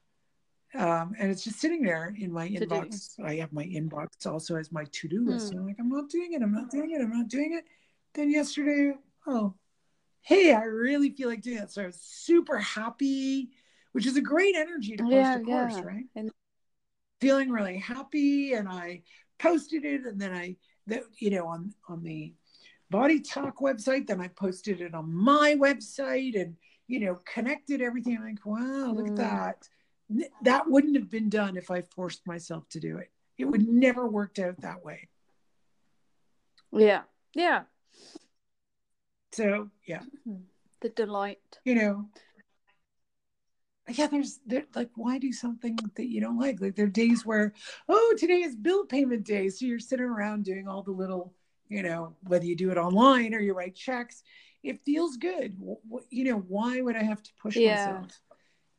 [0.73, 3.19] Um, and it's just sitting there in my inbox.
[3.23, 5.51] I have my inbox also as my to do list.
[5.51, 5.57] Hmm.
[5.57, 6.41] And I'm like, I'm not doing it.
[6.41, 7.01] I'm not doing it.
[7.01, 7.65] I'm not doing it.
[8.13, 8.93] Then yesterday,
[9.27, 9.53] oh,
[10.21, 11.71] hey, I really feel like doing it.
[11.71, 13.49] So I was super happy,
[13.91, 15.83] which is a great energy to post Yeah, a course, yeah.
[15.83, 16.05] right?
[16.15, 16.31] And-
[17.19, 19.03] Feeling really happy, and I
[19.37, 20.55] posted it, and then I,
[20.87, 22.33] that you know, on on the
[22.89, 24.07] Body Talk website.
[24.07, 26.55] Then I posted it on my website and,
[26.87, 28.17] you know, connected everything.
[28.17, 29.09] I'm like, wow, look Mm.
[29.11, 29.69] at that.
[30.43, 33.11] That wouldn't have been done if I forced myself to do it.
[33.37, 35.09] It would never worked out that way.
[36.71, 37.03] Yeah.
[37.33, 37.63] Yeah.
[39.33, 40.41] So yeah, mm-hmm.
[40.81, 41.59] The delight.
[41.63, 42.09] you know.
[43.89, 46.61] Yeah, there's there like why do something that you don't like?
[46.61, 47.53] Like there are days where,
[47.89, 49.49] oh, today is bill payment day.
[49.49, 51.33] So you're sitting around doing all the little,
[51.67, 54.23] you know, whether you do it online or you write checks,
[54.63, 55.57] it feels good.
[55.59, 57.71] Wh- wh- You know, why would I have to push Yeah.
[57.71, 58.21] myself?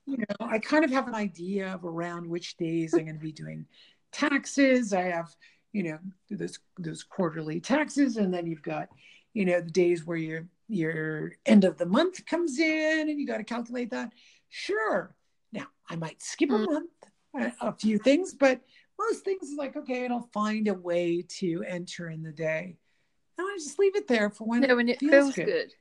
[0.06, 3.20] You know, I kind of have an idea of around which days I'm going to
[3.20, 3.66] be doing
[4.10, 4.92] taxes.
[4.92, 5.34] I have,
[5.72, 5.98] you know,
[6.30, 8.88] those those quarterly taxes, and then you've got,
[9.32, 13.26] you know, the days where your your end of the month comes in, and you
[13.26, 14.12] got to calculate that.
[14.48, 15.14] Sure.
[15.52, 16.66] Now I might skip a Mm.
[16.66, 16.90] month,
[17.36, 18.60] a, a few things, but
[18.98, 22.76] most things is like okay, and I'll find a way to enter in the day.
[23.38, 25.72] And I just leave it there for when No, when it feels, good.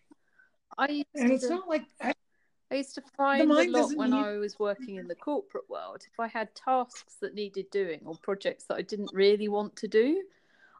[0.78, 2.14] I And it's to, not like I,
[2.72, 6.04] I used to find a lot when I was working in the corporate world.
[6.12, 9.88] If I had tasks that needed doing or projects that I didn't really want to
[9.90, 10.24] do,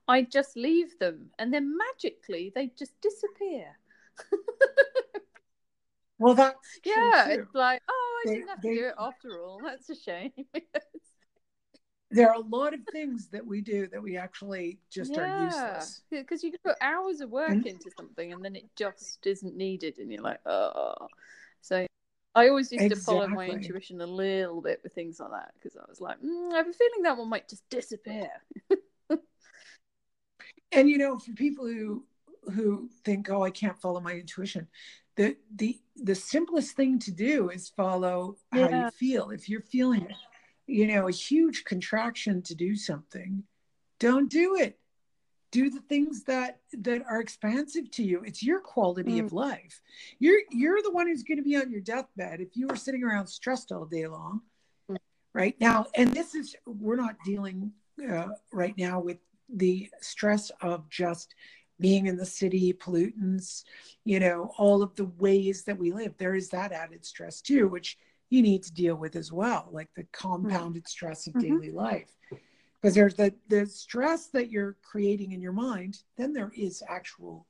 [0.08, 3.78] I'd just leave them, and then magically they just disappear.
[6.18, 9.44] well, that's Yeah, it's like, oh, I They- didn't have they- to do it after
[9.44, 9.60] all.
[9.64, 10.32] That's a shame.
[12.12, 16.02] there are a lot of things that we do that we actually just are useless.
[16.10, 19.56] Because you can put hours of work And- into something and then it just isn't
[19.58, 20.96] needed, and you're like, oh.
[21.62, 21.86] So
[22.36, 25.78] I always used to follow my intuition a little bit with things like that because
[25.78, 28.30] I was like, mm, I have a feeling that one might just disappear.
[30.72, 32.06] And you know, for people who
[32.54, 34.68] who think, "Oh, I can't follow my intuition,"
[35.16, 39.32] the the the simplest thing to do is follow how you feel.
[39.32, 40.08] If you're feeling,
[40.68, 43.44] you know, a huge contraction to do something,
[44.00, 44.80] don't do it.
[45.52, 48.22] Do the things that that are expansive to you.
[48.24, 49.26] It's your quality Mm.
[49.26, 49.82] of life.
[50.20, 53.04] You're you're the one who's going to be on your deathbed if you were sitting
[53.04, 54.42] around stressed all day long.
[54.90, 54.98] Mm.
[55.34, 57.74] Right now, and this is we're not dealing
[58.10, 59.18] uh, right now with
[59.54, 61.36] the stress of just
[61.80, 63.64] being in the city, pollutants,
[64.06, 66.16] you know, all of the ways that we live.
[66.18, 67.98] There is that added stress too, which
[68.30, 71.42] you need to deal with as well, like the compounded stress of Mhm.
[71.42, 72.16] daily life.
[72.82, 77.46] Because there's the, the stress that you're creating in your mind, then there is actual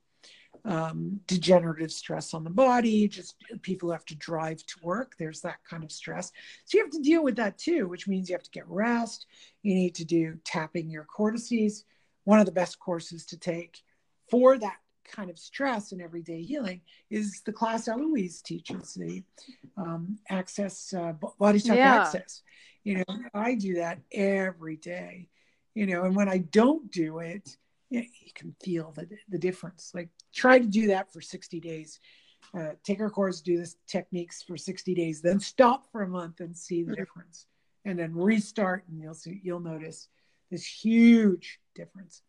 [0.65, 5.15] um, degenerative stress on the body, just people who have to drive to work.
[5.17, 6.31] There's that kind of stress.
[6.65, 9.25] So you have to deal with that too, which means you have to get rest.
[9.63, 11.85] You need to do tapping your cortices.
[12.25, 13.79] One of the best courses to take
[14.29, 19.23] for that kind of stress and everyday healing is the class Eloise teaches, the
[19.77, 21.95] um, access, uh, body talk Yeah.
[21.95, 22.41] access.
[22.83, 25.29] You know, I do that every day,
[25.75, 27.57] you know, and when I don't do it,
[27.89, 29.91] you, you can feel the, the difference.
[29.93, 31.99] Like try to do that for 60 days.
[32.57, 36.39] Uh, take our course, do this techniques for 60 days, then stop for a month
[36.39, 37.45] and see the difference,
[37.85, 40.09] and then restart, and you'll see you'll notice
[40.49, 42.23] this huge difference.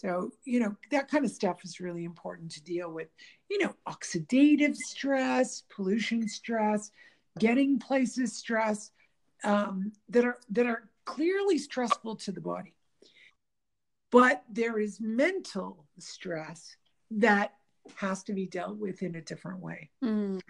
[0.00, 3.08] So, you know, that kind of stuff is really important to deal with.
[3.50, 6.90] You know, oxidative stress, pollution stress,
[7.38, 8.92] getting places stress
[9.44, 12.72] um, that are that are clearly stressful to the body.
[14.10, 16.76] But there is mental stress
[17.10, 17.52] that
[17.96, 19.90] has to be dealt with in a different way.
[20.02, 20.40] Mm.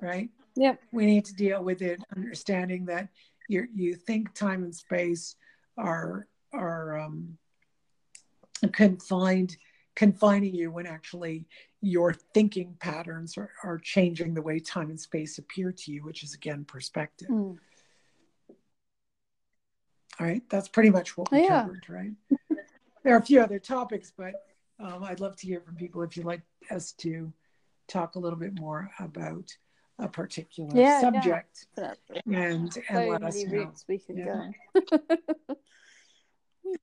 [0.00, 0.30] Right?
[0.54, 0.80] Yep.
[0.92, 3.08] We need to deal with it, understanding that
[3.48, 5.34] you you think time and space
[5.76, 7.36] are are um,
[8.68, 9.56] confined
[9.96, 11.46] confining you when actually
[11.80, 16.22] your thinking patterns are, are changing the way time and space appear to you which
[16.24, 17.56] is again perspective Mm.
[20.20, 21.60] all right that's pretty much what we Yeah.
[21.62, 22.12] covered right
[23.02, 24.34] there are a few other topics but
[24.80, 27.32] um, i'd love to hear from people if you'd like us to
[27.86, 29.54] talk a little bit more about
[29.98, 31.00] a particular Yeah, yeah.
[31.00, 32.34] subject Definitely.
[32.34, 34.50] and and So let us know we can Yeah.
[34.80, 34.98] go.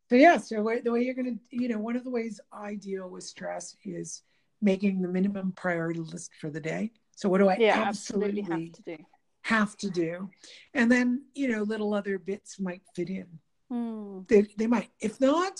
[0.10, 3.10] So yeah, so the way you're gonna, you know, one of the ways I deal
[3.10, 4.24] with stress is
[4.62, 6.92] making the minimum priority list for the day.
[7.16, 9.04] So what do I yeah, absolutely, absolutely have to do.
[9.44, 10.30] have to do?
[10.74, 13.28] And then you know, little other bits might fit in.
[13.72, 14.28] Mm.
[14.28, 14.90] They they might.
[15.00, 15.60] If not,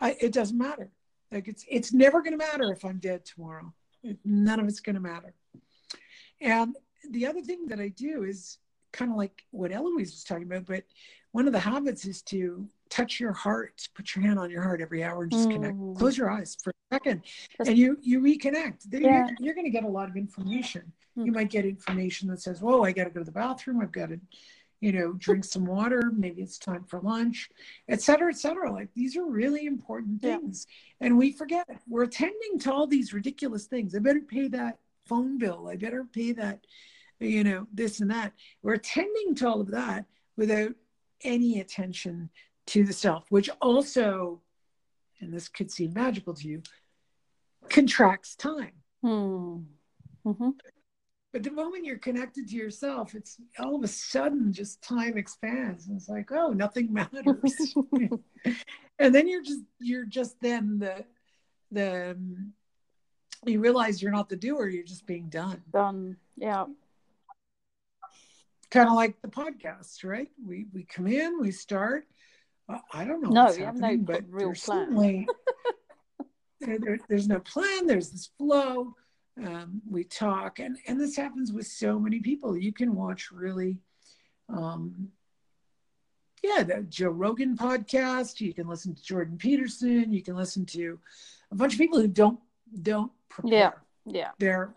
[0.00, 0.90] I, it doesn't matter.
[1.32, 3.72] Like it's it's never gonna matter if I'm dead tomorrow.
[4.24, 5.34] None of it's gonna matter.
[6.40, 6.76] And
[7.10, 8.58] the other thing that I do is
[8.92, 10.84] kind of like what Eloise was talking about, but
[11.32, 14.80] one of the habits is to touch your heart, put your hand on your heart
[14.80, 15.76] every hour and just connect.
[15.76, 15.96] Mm.
[15.98, 17.22] Close your eyes for a second
[17.66, 18.86] and you you reconnect.
[18.90, 19.00] Yeah.
[19.00, 20.92] you're, you're going to get a lot of information.
[21.18, 21.26] Mm.
[21.26, 23.80] You might get information that says, "Whoa, I got to go to the bathroom.
[23.80, 24.20] I've got to,
[24.80, 26.12] you know, drink some water.
[26.14, 27.50] Maybe it's time for lunch,
[27.88, 30.38] et cetera, et cetera." Like these are really important Yeah.
[30.38, 30.66] things,
[31.00, 31.66] and we forget.
[31.88, 33.94] We're attending to all these ridiculous things.
[33.94, 35.68] I better pay that phone bill.
[35.68, 36.66] I better pay that,
[37.18, 38.34] you know, this and that.
[38.62, 40.04] We're attending to all of that
[40.36, 40.74] without
[41.22, 42.30] any attention
[42.68, 44.42] to the self, which also,
[45.20, 46.62] and this could seem magical to you,
[47.70, 48.72] contracts time.
[49.04, 49.64] Mm.
[50.24, 50.50] hmm
[51.32, 55.86] But the moment you're connected to yourself, it's all of a sudden just time expands
[55.86, 57.74] and it's like, oh, nothing matters.
[58.98, 61.04] and then you're just you're just then the
[61.72, 62.52] the um,
[63.46, 65.62] you realize you're not the doer, you're just being done.
[65.72, 66.16] Done.
[66.36, 66.66] Yeah.
[68.70, 70.28] Kind of like the podcast, right?
[70.44, 72.06] We we come in, we start.
[72.92, 74.78] I don't know No, we have no but real there's plan.
[74.86, 75.28] certainly
[76.60, 77.86] there, there- there's no plan.
[77.86, 78.94] There's this flow.
[79.42, 82.56] Um, we talk, and and this happens with so many people.
[82.56, 83.78] You can watch really,
[84.48, 85.10] um,
[86.42, 88.40] yeah, the Joe Rogan podcast.
[88.40, 90.12] You can listen to Jordan Peterson.
[90.12, 90.98] You can listen to
[91.52, 92.40] a bunch of people who don't
[92.82, 93.58] don't prepare.
[93.58, 93.72] Yeah.
[94.12, 94.30] Yeah.
[94.40, 94.74] They're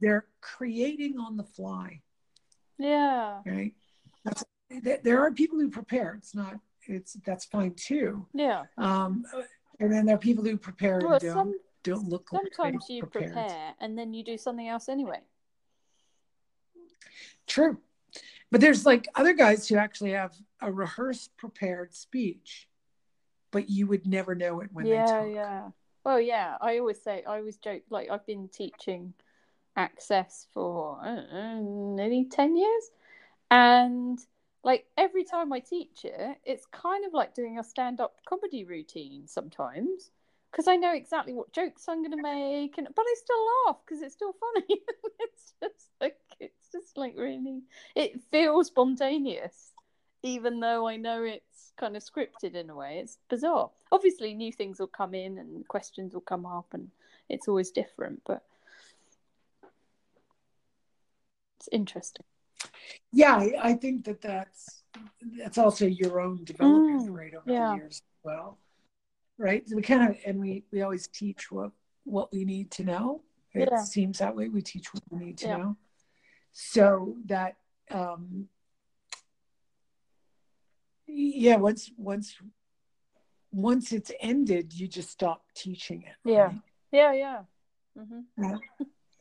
[0.00, 2.00] they're creating on the fly
[2.78, 3.40] Yeah.
[3.46, 3.72] right
[4.24, 4.42] that's
[5.02, 8.64] there are people who prepare it's not it's that's fine too Yeah.
[8.78, 9.24] um
[9.80, 12.94] and then there are people who prepare and don't some don't look like sometimes they
[12.94, 13.32] you prepared.
[13.32, 15.20] prepare and then you do something else anyway.
[17.46, 17.78] true
[18.50, 22.68] but there's like other guys who actually have a rehearsed prepared speech
[23.50, 25.68] but you would never know it when they yeah, talk yeah.
[26.04, 26.56] Well, yeah.
[26.60, 29.14] I always say, I always joke, like I've been teaching
[29.76, 32.90] access for know, nearly ten years,
[33.50, 34.18] and
[34.64, 39.26] like every time I teach it, it's kind of like doing a stand-up comedy routine
[39.26, 40.10] sometimes
[40.50, 43.76] because I know exactly what jokes I'm going to make, and but I still laugh
[43.84, 44.80] because it's still funny.
[45.20, 47.62] it's just like it's just like really,
[47.94, 49.72] it feels spontaneous,
[50.22, 53.00] even though I know it's kind of scripted in a way.
[53.02, 53.70] It's bizarre.
[53.92, 56.88] Obviously, new things will come in and questions will come up, and
[57.28, 58.42] it's always different, but
[61.58, 62.24] it's interesting.
[63.12, 64.82] Yeah I, I think that that's
[65.38, 67.68] that's also your own development Mm, right over yeah.
[67.70, 68.58] the years as well
[69.38, 71.70] right So we kind of and we we always teach what
[72.04, 73.22] what we need to know
[73.54, 73.82] it Yeah.
[73.82, 75.56] seems that way we teach what we need to Yeah.
[75.58, 75.76] know
[76.52, 77.56] so that
[77.90, 78.48] um
[81.06, 82.36] yeah once once
[83.52, 86.46] once it's ended you just stop teaching it Yeah.
[86.48, 86.60] right?
[86.92, 87.40] Yeah, yeah.
[87.96, 88.56] hmm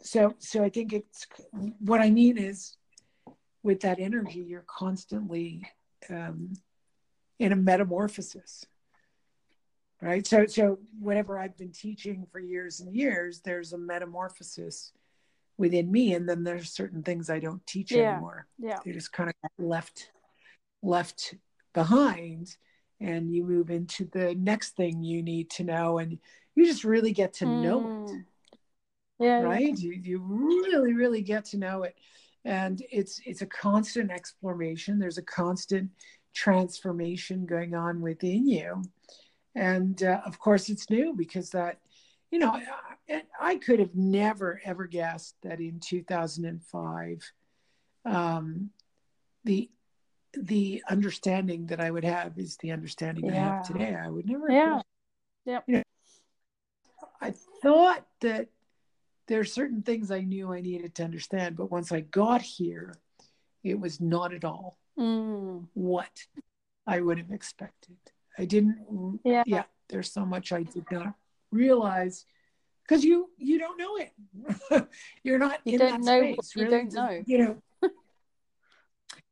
[0.01, 1.25] so so i think it's
[1.79, 2.75] what i mean is
[3.63, 5.67] with that energy you're constantly
[6.09, 6.53] um
[7.39, 8.65] in a metamorphosis
[10.01, 14.91] right so so whatever i've been teaching for years and years there's a metamorphosis
[15.57, 18.11] within me and then there's certain things i don't teach Yeah.
[18.11, 18.79] anymore Yeah.
[18.83, 19.35] they just kind of
[19.65, 20.11] left
[20.81, 21.35] left
[21.73, 22.55] behind
[22.99, 26.17] and you move into the next thing you need to know and
[26.55, 28.25] you just really get to know it Mm.
[29.19, 29.39] Yeah.
[29.39, 29.45] yeah.
[29.45, 31.95] right you, you really really get to know it
[32.45, 35.89] and it's it's a constant exploration there's a constant
[36.33, 38.83] transformation going on within you
[39.55, 41.79] And uh, of course, it's new because that,
[42.31, 42.51] you know,
[43.09, 47.31] I, I could have never ever guessed that in 2005,
[48.05, 48.71] um,
[49.43, 49.69] the
[50.33, 53.95] the understanding that I would have is the understanding I have today.
[53.95, 54.49] I would never.
[54.49, 54.81] Yeah.
[55.45, 55.61] Yeah.
[55.67, 55.83] You know,
[57.21, 58.49] I thought that
[59.27, 62.93] there are certain things I knew I needed to understand, but once I got here,
[63.63, 65.67] it was not at all Mm.
[65.73, 66.11] what
[66.85, 67.97] I would have expected.
[68.37, 69.19] I didn't.
[69.23, 69.43] Yeah.
[69.47, 69.63] Yeah.
[69.89, 71.15] There's so much I did not
[71.51, 72.25] realize
[72.83, 74.87] because you you don't know it.
[75.23, 76.37] You're not You in don't that know space.
[76.37, 77.23] what you don't know.
[77.25, 77.61] You know.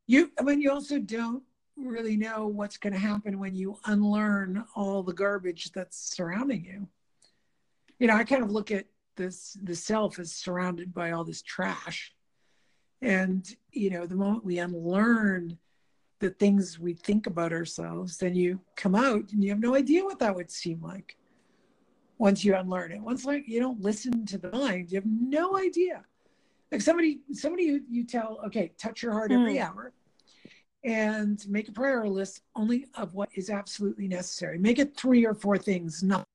[0.07, 0.31] you.
[0.39, 1.43] I mean, you also don't
[1.77, 6.87] really know what's going to happen when you unlearn all the garbage that's surrounding you.
[7.99, 8.85] You know, I kind of look at
[9.15, 12.13] this the self is surrounded by all this trash.
[13.01, 15.57] And you know the moment we unlearn
[16.19, 20.03] the things we think about ourselves then you come out and you have no idea
[20.03, 21.17] what that would seem like
[22.19, 23.01] once you unlearn it.
[23.01, 26.03] Once like you don't listen to the mind you have no idea.
[26.71, 29.63] Like somebody somebody you, you tell okay touch your heart every Hmm.
[29.63, 29.93] hour
[30.83, 34.57] and make a prayer list only of what is absolutely necessary.
[34.57, 36.27] Make it three or four things not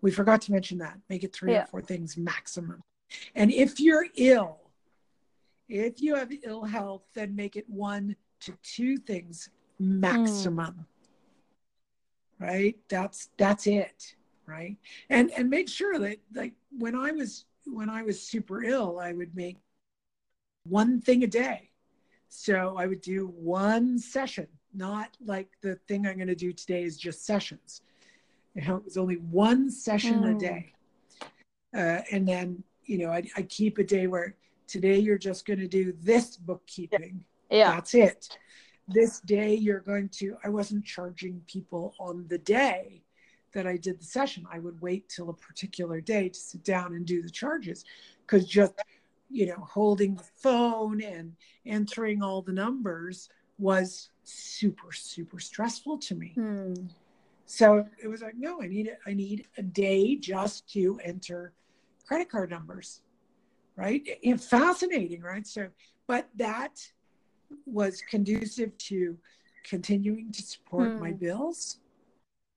[0.00, 0.98] we forgot to mention that.
[1.08, 1.64] Make it three Yeah.
[1.64, 2.82] or four things maximum.
[3.34, 4.60] And if you're ill
[5.68, 9.48] if you have ill health then make it one to two things
[9.78, 10.86] maximum.
[12.38, 12.76] Right?
[12.88, 14.14] That's that's it.
[14.46, 14.76] Right?
[15.08, 19.12] And and make sure that like when i was when i was super ill i
[19.12, 19.56] would make
[20.64, 21.70] one thing a day.
[22.28, 26.82] So i would do one session not like the thing i'm going to do today
[26.82, 27.80] is just sessions
[28.54, 30.38] it was only one session a Mm.
[30.38, 30.72] day.
[31.74, 34.36] Uh, and then you know I, I keep a day where
[34.66, 37.24] today you're just going to do this bookkeeping.
[37.50, 37.72] Yeah.
[37.72, 38.38] that's it.
[38.86, 43.02] This day you're going to i wasn't charging people on the day
[43.52, 44.46] that i did the session.
[44.52, 47.84] I would wait till a particular day to sit down and do the charges.
[48.26, 48.74] Because just
[49.30, 51.34] you know holding the phone and
[51.66, 56.32] entering all the numbers was super super stressful to me.
[56.34, 56.74] Hmm.
[57.46, 61.52] So it was like no i need a, i need a day just to enter
[62.06, 63.02] credit card numbers
[63.76, 65.68] right and fascinating right so
[66.06, 66.80] but that
[67.66, 69.16] was conducive to
[69.64, 71.16] continuing to support my Hmm.
[71.16, 71.80] bills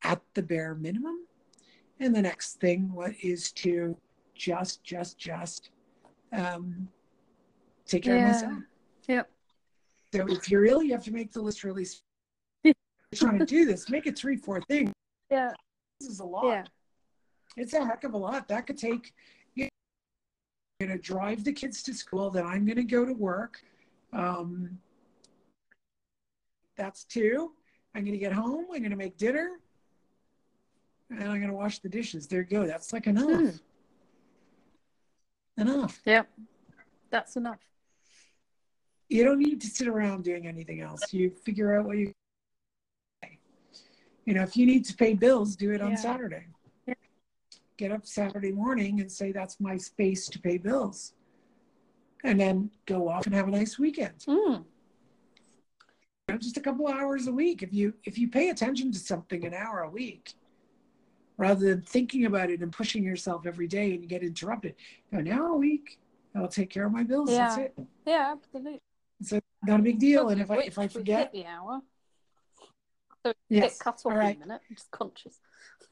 [0.04, 1.26] at the bare minimum
[2.00, 3.98] and the next thing what is to
[4.36, 5.70] just just just
[6.32, 6.88] um
[7.86, 8.22] take care Yeah.
[8.22, 8.54] of myself
[9.08, 9.32] Yep.
[10.14, 11.86] so if you're ill you have to make the list really
[13.18, 14.91] trying to do this make it three four things
[15.30, 15.51] Yeah.
[15.99, 16.63] this is a lot Yeah.
[17.55, 19.13] it's a heck of a lot that could take
[19.55, 19.70] you know,
[20.88, 23.61] going to drive the kids to school then i'm going to go to work
[24.13, 24.78] um,
[26.78, 27.51] that's two
[27.95, 29.59] i'm going to get home i'm going to make dinner
[31.09, 33.26] and i'm going to wash the dishes there you go that's like enough
[35.57, 35.61] Hmm.
[35.61, 36.30] enough Yep.
[37.09, 37.59] That's enough.
[39.09, 42.13] you don't need to sit around doing anything else you figure out what you
[44.28, 45.96] you know if you need to pay bills do it on Yeah.
[45.96, 46.46] saturday
[47.78, 51.14] get up saturday morning and say that's my space to pay bills
[52.24, 54.66] and then go off and have a nice weekend Mm.
[56.30, 59.00] You know, just a couple hours a week if you if you pay attention to
[59.00, 60.34] something an hour a week
[61.38, 64.76] rather than thinking about it and pushing yourself every day and you get interrupted
[65.12, 66.00] you know, an a week
[66.36, 67.64] i'll take care of my bills that's Yeah.
[67.64, 68.80] it Yeah, absolutely.
[69.22, 71.82] it's a, not a big deal and if i if i forget the hour.
[73.26, 73.78] So Yes.
[73.78, 74.36] get cut off All right.
[74.36, 74.61] in a minute.
[74.70, 75.39] I'm just conscious.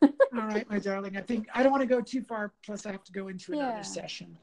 [0.02, 0.12] All
[0.48, 1.18] right, my darling.
[1.18, 2.54] I think I don't want to go too far.
[2.64, 3.82] Plus, I have to go into another Yeah.
[3.84, 4.38] session.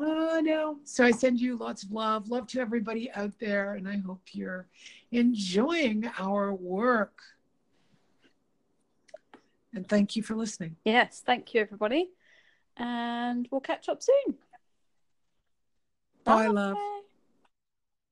[0.00, 0.78] Oh no!
[0.84, 4.20] So I send you lots of love, love to everybody out there, and I hope
[4.32, 4.68] you're
[5.10, 7.20] enjoying our work.
[9.74, 10.76] And thank you for listening.
[10.84, 12.10] Yes, thank you, everybody.
[12.76, 14.38] And we'll catch up soon.
[16.24, 16.74] Bye, love.
[16.74, 16.97] Bye.